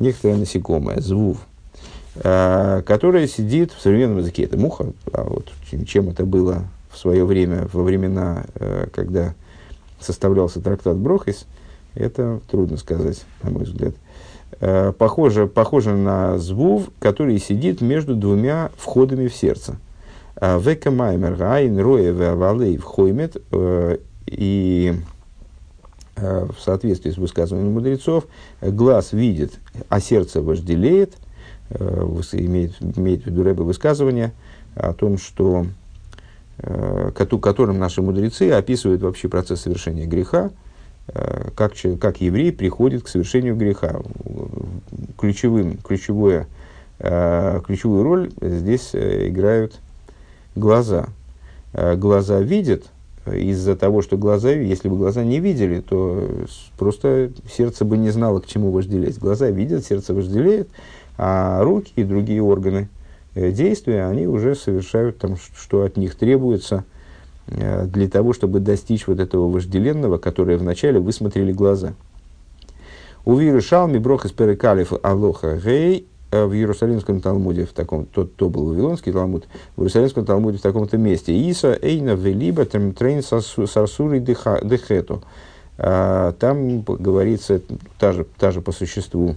некоторое 0.00 0.36
насекомое, 0.36 1.00
звув, 1.00 1.38
э, 2.16 2.82
которое 2.84 3.28
сидит 3.28 3.72
в 3.72 3.80
современном 3.80 4.18
языке. 4.18 4.42
Это 4.42 4.56
муха, 4.56 4.86
а 5.12 5.24
вот 5.24 5.48
чем 5.86 6.08
это 6.08 6.24
было 6.24 6.64
в 6.90 6.98
свое 6.98 7.24
время, 7.24 7.68
во 7.72 7.84
времена, 7.84 8.44
э, 8.54 8.88
когда 8.92 9.34
составлялся 10.00 10.60
трактат 10.60 10.96
Брохис, 10.96 11.46
это 11.94 12.40
трудно 12.50 12.76
сказать, 12.76 13.22
на 13.42 13.50
мой 13.50 13.64
взгляд. 13.64 13.94
Э, 14.60 14.92
похоже, 14.96 15.46
похоже 15.46 15.94
на 15.94 16.38
звув, 16.38 16.90
который 16.98 17.38
сидит 17.38 17.80
между 17.80 18.16
двумя 18.16 18.70
входами 18.76 19.28
в 19.28 19.34
сердце. 19.34 19.76
Века 20.40 20.90
маймер 20.90 21.42
айн 21.42 21.78
роя 21.78 22.34
валей 22.34 22.78
вхоймет 22.78 23.36
и 24.26 24.94
в 26.20 26.54
соответствии 26.60 27.10
с 27.10 27.16
высказыванием 27.16 27.72
мудрецов, 27.72 28.26
глаз 28.60 29.12
видит, 29.12 29.54
а 29.88 30.00
сердце 30.00 30.42
вожделеет, 30.42 31.16
имеет, 31.70 32.72
имеет 32.96 33.22
в 33.22 33.26
виду 33.26 33.42
Рэбе 33.42 33.62
высказывание 33.62 34.32
о 34.74 34.92
том, 34.92 35.18
что 35.18 35.66
которым 36.58 37.78
наши 37.78 38.02
мудрецы 38.02 38.50
описывают 38.50 39.00
вообще 39.00 39.28
процесс 39.28 39.62
совершения 39.62 40.06
греха, 40.06 40.50
как, 41.56 41.72
как 42.00 42.20
еврей 42.20 42.52
приходит 42.52 43.04
к 43.04 43.08
совершению 43.08 43.56
греха. 43.56 44.00
Ключевым, 45.18 45.78
ключевое, 45.78 46.46
ключевую 46.98 48.02
роль 48.02 48.30
здесь 48.40 48.90
играют 48.94 49.80
глаза. 50.54 51.06
Глаза 51.72 52.40
видят, 52.40 52.84
из-за 53.26 53.76
того, 53.76 54.02
что 54.02 54.16
глаза, 54.16 54.50
если 54.50 54.88
бы 54.88 54.96
глаза 54.96 55.24
не 55.24 55.40
видели, 55.40 55.80
то 55.80 56.28
просто 56.78 57.30
сердце 57.50 57.84
бы 57.84 57.98
не 57.98 58.10
знало, 58.10 58.40
к 58.40 58.46
чему 58.46 58.70
вожделеть. 58.70 59.18
Глаза 59.18 59.50
видят, 59.50 59.84
сердце 59.84 60.14
вожделеет, 60.14 60.68
а 61.18 61.62
руки 61.62 61.92
и 61.96 62.04
другие 62.04 62.42
органы 62.42 62.88
э, 63.34 63.52
действия, 63.52 64.06
они 64.06 64.26
уже 64.26 64.54
совершают 64.54 65.18
там, 65.18 65.36
что 65.36 65.82
от 65.82 65.96
них 65.96 66.14
требуется 66.14 66.84
э, 67.46 67.86
для 67.86 68.08
того, 68.08 68.32
чтобы 68.32 68.60
достичь 68.60 69.06
вот 69.06 69.20
этого 69.20 69.50
вожделенного, 69.50 70.18
которое 70.18 70.56
вначале 70.56 70.98
высмотрели 70.98 71.52
глаза. 71.52 71.92
Увиры 73.26 73.60
шалми 73.60 73.98
брох 73.98 74.24
из 74.24 74.32
перекалиф 74.32 74.92
алоха 75.02 75.60
гей 75.62 76.06
в 76.30 76.52
Иерусалимском 76.52 77.20
Талмуде, 77.20 77.64
в 77.64 77.72
таком, 77.72 78.06
тот, 78.06 78.36
то 78.36 78.48
был 78.48 78.66
Вавилонский 78.66 79.12
Талмуд, 79.12 79.46
в 79.76 79.80
Иерусалимском 79.80 80.24
Талмуде 80.24 80.58
в 80.58 80.62
таком-то 80.62 80.96
месте. 80.96 81.36
Иса 81.36 81.76
эйна 81.80 82.14
велиба 82.14 82.64
трейн 82.66 83.22
сарсури 83.22 84.20
дехету. 84.20 85.22
А, 85.78 86.32
там 86.32 86.82
говорится, 86.82 87.60
та 87.98 88.12
же, 88.12 88.26
та 88.38 88.50
же 88.52 88.60
по 88.60 88.70
существу 88.70 89.36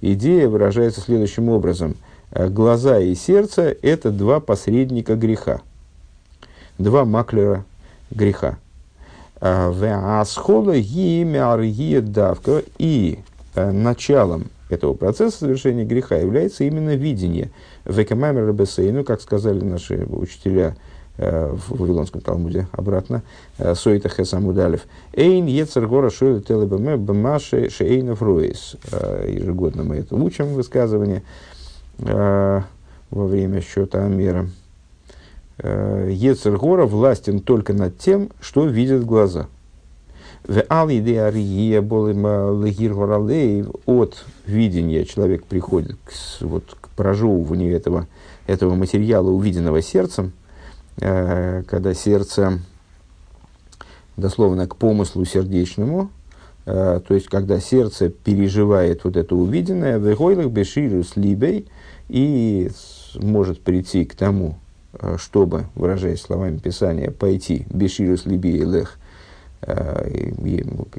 идея 0.00 0.48
выражается 0.48 1.00
следующим 1.00 1.48
образом. 1.48 1.96
Э, 2.32 2.48
глаза 2.48 2.98
и 2.98 3.14
сердце– 3.14 3.76
это 3.82 4.10
два 4.10 4.40
посредника 4.40 5.14
греха, 5.14 5.60
два 6.78 7.04
маклера 7.04 7.64
греха. 8.10 8.58
А, 9.40 9.72
Веасхола 9.72 10.78
гиме 10.78 12.00
давка 12.00 12.62
и 12.78 13.20
э, 13.54 13.70
началом 13.70 14.46
этого 14.72 14.94
процесса 14.94 15.38
совершения 15.38 15.84
греха 15.84 16.16
является 16.16 16.64
именно 16.64 16.94
видение. 16.94 17.50
Векамамер 17.84 18.46
Рабесейну, 18.46 19.04
как 19.04 19.20
сказали 19.20 19.62
наши 19.64 20.06
учителя 20.08 20.76
э, 21.16 21.52
в 21.52 21.78
Вавилонском 21.78 22.20
Талмуде, 22.20 22.68
обратно, 22.72 23.22
э, 23.58 23.74
Сойта 23.74 24.08
Хесамудалев. 24.08 24.82
Эйн 25.12 25.46
Ецер 25.46 25.86
Гора 25.86 26.10
Шойла 26.10 26.40
Телебаме 26.40 26.96
Бамаши 26.96 27.70
Шейнов 27.70 28.22
Руэйс. 28.22 28.76
Э, 28.92 29.26
ежегодно 29.28 29.84
мы 29.84 29.96
это 29.96 30.14
учим 30.16 30.54
высказывание 30.54 31.22
во 31.98 32.64
время 33.10 33.60
счета 33.60 34.06
Амера. 34.06 34.48
Ецер 35.62 36.56
Гора 36.56 36.86
властен 36.86 37.40
только 37.40 37.74
над 37.74 37.98
тем, 37.98 38.30
что 38.40 38.64
видят 38.64 39.04
глаза– 39.04 39.48
от 43.86 44.24
видения 44.46 45.04
человек 45.04 45.44
приходит 45.44 45.96
к, 46.04 46.12
вот, 46.40 46.76
к 46.80 46.88
прожевыванию 46.88 47.72
этого, 47.76 48.08
этого 48.48 48.74
материала, 48.74 49.30
увиденного 49.30 49.80
сердцем, 49.80 50.32
э, 51.00 51.62
когда 51.68 51.94
сердце, 51.94 52.58
дословно, 54.16 54.66
к 54.66 54.74
помыслу 54.74 55.24
сердечному, 55.24 56.10
э, 56.66 57.00
то 57.06 57.14
есть, 57.14 57.28
когда 57.28 57.60
сердце 57.60 58.08
переживает 58.08 59.04
вот 59.04 59.16
это 59.16 59.36
увиденное, 59.36 60.00
в 60.00 60.50
беширу 60.50 61.04
с 61.04 61.14
либей, 61.14 61.68
и 62.08 62.72
может 63.14 63.60
прийти 63.60 64.04
к 64.04 64.16
тому, 64.16 64.58
э, 64.94 65.14
чтобы, 65.16 65.66
выражаясь 65.76 66.22
словами 66.22 66.58
Писания, 66.58 67.12
пойти 67.12 67.66
беширу 67.70 68.16
с 68.16 68.26
либей 68.26 68.64
лех, 68.64 68.98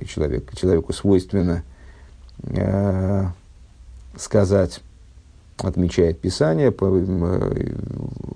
человек, 0.08 0.56
человеку 0.56 0.94
свойственно 0.94 1.64
э, 2.44 3.26
сказать, 4.16 4.82
отмечает 5.58 6.20
Писание, 6.20 6.74
э, 6.80 7.74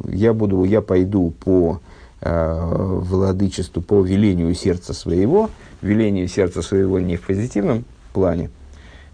я, 0.10 0.34
буду, 0.34 0.64
я 0.64 0.82
пойду 0.82 1.32
по 1.32 1.80
владычеству, 2.22 3.84
по 3.84 4.02
велению 4.04 4.56
сердца 4.56 4.94
своего, 4.94 5.52
велению 5.84 6.28
сердца 6.28 6.64
своего 6.64 7.00
не 7.00 7.18
в 7.18 7.22
позитивном 7.28 7.86
плане, 8.14 8.50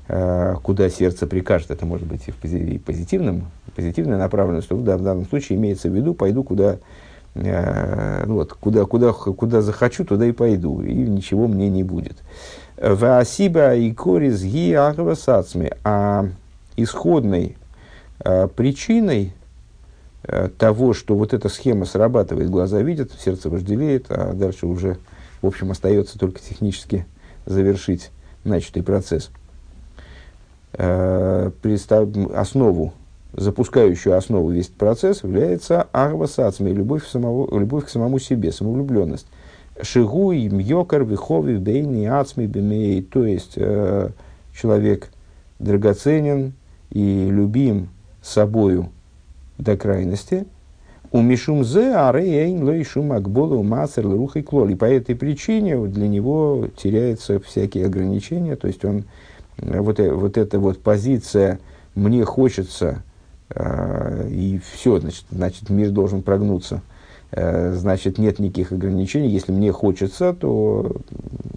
куда 0.08 0.90
сердце 0.90 1.28
прикажет, 1.28 1.72
это 1.72 1.86
может 1.86 2.08
быть 2.08 2.22
и 2.30 2.32
в 2.32 2.36
позитивном, 2.38 3.48
позитивная 3.76 4.18
направленность, 4.18 4.70
в 4.70 4.84
данном 4.84 5.26
случае 5.26 5.58
имеется 5.58 5.90
в 5.90 5.96
виду, 5.96 6.14
пойду 6.14 6.44
куда 6.44 6.78
Э, 6.78 6.78
ну 7.34 8.36
вот, 8.36 8.54
куда, 8.54 8.86
куда, 8.86 9.14
куда 9.14 9.62
захочу, 9.62 10.04
туда 10.04 10.26
и 10.26 10.34
пойду, 10.34 10.82
и 10.82 10.94
ничего 10.94 11.48
мне 11.48 11.70
не 11.70 11.84
будет. 11.84 12.18
Ваасиба 12.82 13.76
и 13.76 13.92
корис 13.94 14.42
ги 14.42 14.74
а 14.74 16.26
исходной 16.76 17.58
а, 18.20 18.48
причиной 18.48 19.34
а, 20.24 20.50
того, 20.50 20.94
что 20.94 21.16
вот 21.16 21.34
эта 21.34 21.50
схема 21.50 21.86
срабатывает, 21.86 22.50
глаза 22.50 22.82
видят, 22.82 23.12
сердце 23.20 23.50
вожделеет, 23.50 24.08
а 24.10 24.34
дальше 24.34 24.66
уже, 24.66 24.98
в 25.42 25.48
общем, 25.48 25.72
остается 25.72 26.18
только 26.18 26.40
технически 26.40 27.06
завершить 27.46 28.12
начатый 28.44 28.84
процесс. 28.84 29.30
А, 30.74 31.52
основу 32.34 32.94
запускающую 33.34 34.18
основу 34.18 34.52
весь 34.52 34.68
процесс 34.68 35.24
является 35.24 35.84
арва 35.92 36.28
любовь, 36.60 37.08
самого, 37.08 37.58
любовь 37.58 37.86
к 37.86 37.90
самому 37.90 38.20
себе, 38.20 38.52
самовлюбленность. 38.52 39.28
Шигуй, 39.82 40.50
мьокар, 40.50 41.04
вихови, 41.04 41.58
бейни, 41.58 42.06
ацми, 42.06 42.46
бемей. 42.46 43.02
То 43.02 43.26
есть, 43.26 43.54
э, 43.56 44.10
человек 44.54 45.10
драгоценен 45.60 46.54
и 46.92 47.30
любим 47.30 47.90
собою 48.22 48.90
до 49.58 49.78
крайности. 49.78 50.46
У 51.14 51.22
Мишум 51.22 51.64
зе 51.64 51.94
арейн 51.94 52.64
лейшум 52.68 53.12
акбола 53.12 53.62
мацер 53.64 54.06
рух 54.06 54.38
и 54.38 54.42
клол. 54.42 54.70
И 54.70 54.76
по 54.76 54.86
этой 54.86 55.16
причине 55.16 55.78
для 55.88 56.08
него 56.08 56.68
теряются 56.78 57.40
всякие 57.40 57.86
ограничения. 57.86 58.56
То 58.56 58.68
есть, 58.68 58.84
он, 58.86 59.06
э, 59.58 59.80
вот, 59.80 60.00
э, 60.00 60.12
вот 60.12 60.38
эта 60.38 60.60
вот 60.60 60.80
позиция 60.80 61.60
«мне 61.96 62.24
хочется 62.24 63.04
и 63.56 64.62
все, 64.74 65.00
значит, 65.00 65.26
значит, 65.30 65.70
мир 65.70 65.92
должен 65.92 66.22
прогнуться. 66.22 66.82
Э, 67.32 67.74
значит, 67.74 68.18
нет 68.18 68.40
никаких 68.40 68.72
ограничений. 68.74 69.30
Если 69.30 69.52
мне 69.52 69.72
хочется, 69.72 70.34
то 70.34 70.98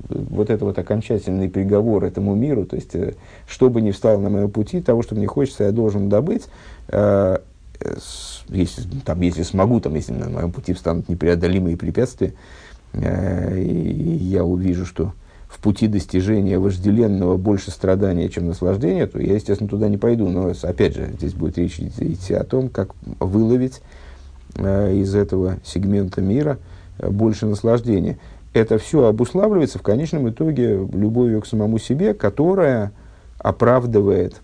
вот 0.08 0.50
это 0.50 0.64
вот 0.64 0.78
окончательный 0.78 1.48
приговор 1.48 2.04
этому 2.04 2.34
миру, 2.34 2.64
то 2.64 2.76
есть, 2.76 2.94
э, 2.94 3.14
что 3.48 3.70
бы 3.70 3.80
ни 3.80 3.90
встало 3.90 4.20
на 4.20 4.30
моем 4.30 4.50
пути, 4.50 4.80
того, 4.80 5.02
что 5.02 5.16
мне 5.16 5.26
хочется, 5.26 5.64
я 5.64 5.72
должен 5.72 6.08
добыть. 6.08 6.44
Э, 6.88 7.38
если, 8.48 8.82
там, 9.04 9.20
если 9.20 9.42
смогу, 9.42 9.80
там, 9.80 9.94
если 9.96 10.12
на 10.12 10.28
моем 10.28 10.52
пути 10.52 10.72
встанут 10.74 11.08
непреодолимые 11.08 11.76
препятствия, 11.76 12.32
и 12.94 14.18
я 14.22 14.44
увижу, 14.44 14.86
что 14.86 15.12
в 15.54 15.60
пути 15.60 15.86
достижения 15.86 16.58
вожделенного 16.58 17.36
больше 17.36 17.70
страдания, 17.70 18.28
чем 18.28 18.48
наслаждения, 18.48 19.06
то 19.06 19.20
я, 19.20 19.34
естественно, 19.34 19.70
туда 19.70 19.88
не 19.88 19.96
пойду. 19.96 20.28
Но, 20.28 20.52
опять 20.62 20.96
же, 20.96 21.10
здесь 21.12 21.32
будет 21.32 21.58
речь 21.58 21.78
идти 21.78 22.34
о 22.34 22.42
том, 22.42 22.68
как 22.68 22.90
выловить 23.20 23.80
э, 24.56 24.94
из 24.96 25.14
этого 25.14 25.58
сегмента 25.64 26.20
мира 26.20 26.58
э, 26.98 27.08
больше 27.08 27.46
наслаждения. 27.46 28.18
Это 28.52 28.78
все 28.78 29.06
обуславливается 29.06 29.78
в 29.78 29.82
конечном 29.82 30.28
итоге 30.28 30.76
любовью 30.92 31.40
к 31.40 31.46
самому 31.46 31.78
себе, 31.78 32.14
которая 32.14 32.92
оправдывает, 33.38 34.34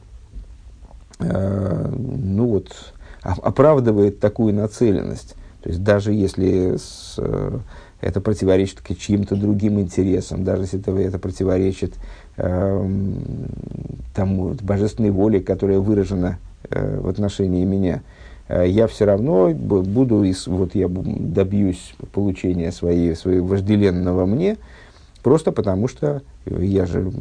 э, 1.18 1.92
ну 1.92 2.46
вот, 2.46 2.72
оправдывает 3.22 4.20
такую 4.20 4.54
нацеленность. 4.54 5.34
То 5.62 5.70
есть 5.70 5.82
даже 5.82 6.12
если 6.12 6.76
с, 6.76 7.16
э, 7.18 7.58
это 8.00 8.20
противоречит 8.20 8.80
чьим-то 8.98 9.36
другим 9.36 9.80
интересам, 9.80 10.44
даже 10.44 10.62
если 10.62 10.80
это, 10.80 10.92
это 10.92 11.18
противоречит 11.18 11.94
э, 12.36 12.88
тому 14.14 14.54
божественной 14.62 15.10
воле, 15.10 15.40
которая 15.40 15.80
выражена 15.80 16.38
э, 16.70 17.00
в 17.00 17.08
отношении 17.08 17.64
меня, 17.64 18.02
э, 18.48 18.66
я 18.68 18.86
все 18.86 19.04
равно 19.04 19.50
буду, 19.50 20.24
вот 20.46 20.74
я 20.74 20.88
добьюсь 20.88 21.94
получения 22.12 22.72
своей, 22.72 23.14
своего 23.14 23.46
вожделенного 23.46 24.24
мне, 24.26 24.56
просто 25.22 25.52
потому 25.52 25.88
что 25.88 26.22
я 26.46 26.86
же, 26.86 27.12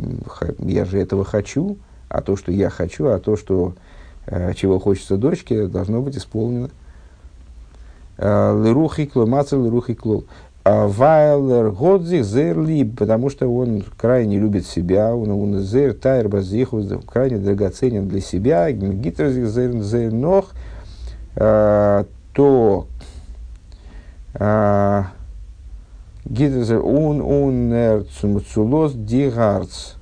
я 0.60 0.86
же 0.86 1.00
этого 1.00 1.26
хочу, 1.26 1.78
а 2.08 2.22
то, 2.22 2.36
что 2.36 2.52
я 2.52 2.70
хочу, 2.70 3.08
а 3.08 3.20
то, 3.20 3.36
что, 3.36 3.74
э, 4.26 4.54
чего 4.56 4.80
хочется 4.80 5.18
дочке, 5.18 5.68
должно 5.68 6.02
быть 6.02 6.18
исполнено. 6.18 6.70
Э, 8.18 8.62
лерухикло, 8.62 9.26
маца 9.26 9.56
лерухикло. 9.56 10.24
Вайлер 10.88 11.72
Годзих 11.72 12.24
Зерлиб, 12.26 12.98
потому 12.98 13.30
что 13.30 13.48
он 13.48 13.84
крайне 13.98 14.38
любит 14.38 14.66
себя, 14.66 15.16
он, 15.16 15.32
он 15.32 15.60
зер 15.60 15.94
тайр 15.94 16.28
базиху, 16.28 16.84
крайне 17.06 17.38
драгоценен 17.38 18.08
для 18.08 18.22
себя, 18.22 18.72
гитерзих 18.72 19.48
зер 19.48 19.82
зер 19.82 20.12
нох, 20.12 20.52
то 21.36 22.88
гитерзер 26.26 26.82
он 26.84 27.22
он 27.22 28.06
цумцулос 28.20 28.94
дигарц, 28.94 29.94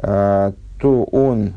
то 0.00 1.04
он 1.12 1.54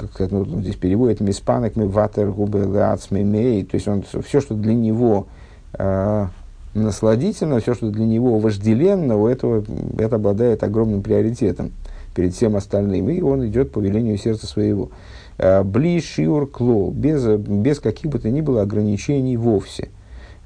как 0.00 0.12
сказать, 0.12 0.32
ну, 0.32 0.44
здесь 0.60 0.76
переводит 0.76 1.20
миспанок 1.20 1.76
ми 1.76 1.84
ватер 1.84 2.30
губы 2.30 2.66
мей, 3.10 3.64
то 3.64 3.74
есть 3.74 3.86
он 3.86 4.02
все, 4.02 4.40
что 4.40 4.54
для 4.54 4.74
него 4.74 5.26
э, 5.74 6.26
насладительно, 6.74 7.60
все, 7.60 7.74
что 7.74 7.90
для 7.90 8.06
него 8.06 8.38
вожделенно, 8.38 9.16
у 9.16 9.26
этого 9.26 9.62
это 9.98 10.16
обладает 10.16 10.62
огромным 10.62 11.02
приоритетом 11.02 11.72
перед 12.14 12.34
всем 12.34 12.56
остальным, 12.56 13.10
и 13.10 13.20
он 13.20 13.46
идет 13.46 13.72
по 13.72 13.80
велению 13.80 14.16
сердца 14.16 14.46
своего. 14.46 14.90
Бли 15.38 16.00
шиур 16.00 16.46
кло, 16.46 16.90
без, 16.90 17.24
без 17.26 17.80
каких 17.80 18.10
бы 18.10 18.18
то 18.18 18.30
ни 18.30 18.40
было 18.40 18.62
ограничений 18.62 19.36
вовсе. 19.36 19.88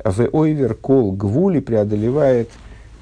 В 0.04 0.28
ойвер 0.32 0.74
кол 0.74 1.12
гвули 1.12 1.60
преодолевает 1.60 2.50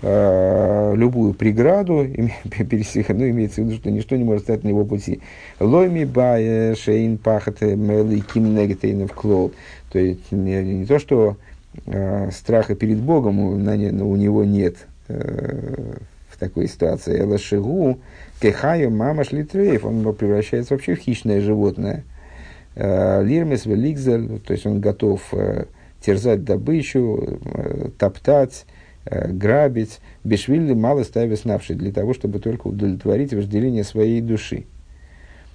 Э, 0.04 0.94
любую 0.96 1.32
преграду, 1.32 2.02
ну, 2.04 3.30
имеется 3.30 3.62
в 3.62 3.66
виду, 3.66 3.76
что 3.76 3.88
ничто 3.88 4.16
не 4.16 4.24
может 4.24 4.42
стать 4.42 4.64
на 4.64 4.68
его 4.68 4.84
пути. 4.84 5.20
Лойми 5.60 6.04
бая 6.04 6.74
шейн 6.74 7.18
пахат 7.18 7.60
ким 7.60 8.54
негатейнов 8.56 9.12
клол. 9.12 9.52
То 9.92 10.00
есть 10.00 10.32
не, 10.32 10.60
не 10.60 10.86
то, 10.86 10.98
что 10.98 11.36
э, 11.86 12.30
страха 12.32 12.74
перед 12.74 12.98
Богом 12.98 13.38
у, 13.38 13.56
на, 13.56 13.74
у 13.74 14.16
него 14.16 14.44
нет 14.44 14.88
э, 15.06 15.94
в 16.30 16.36
такой 16.36 16.66
ситуации. 16.66 17.20
Элашигу 17.20 18.00
кехаю 18.40 18.90
мама 18.90 19.22
шлитрейф, 19.22 19.84
он 19.84 20.02
превращается 20.16 20.74
вообще 20.74 20.96
в 20.96 20.98
хищное 20.98 21.40
животное. 21.40 22.02
Э, 22.74 23.22
Лирмес 23.22 23.66
великзель, 23.66 24.40
то 24.40 24.52
есть 24.52 24.66
он 24.66 24.80
готов 24.80 25.22
э, 25.30 25.66
терзать 26.00 26.42
добычу, 26.42 27.38
топтать, 27.98 28.66
грабить, 29.04 30.00
бешвилли 30.24 30.74
мало 30.74 31.02
ставя 31.02 31.36
снавший, 31.36 31.76
для 31.76 31.92
того, 31.92 32.14
чтобы 32.14 32.38
только 32.38 32.68
удовлетворить 32.68 33.32
вожделение 33.34 33.84
своей 33.84 34.20
души. 34.20 34.64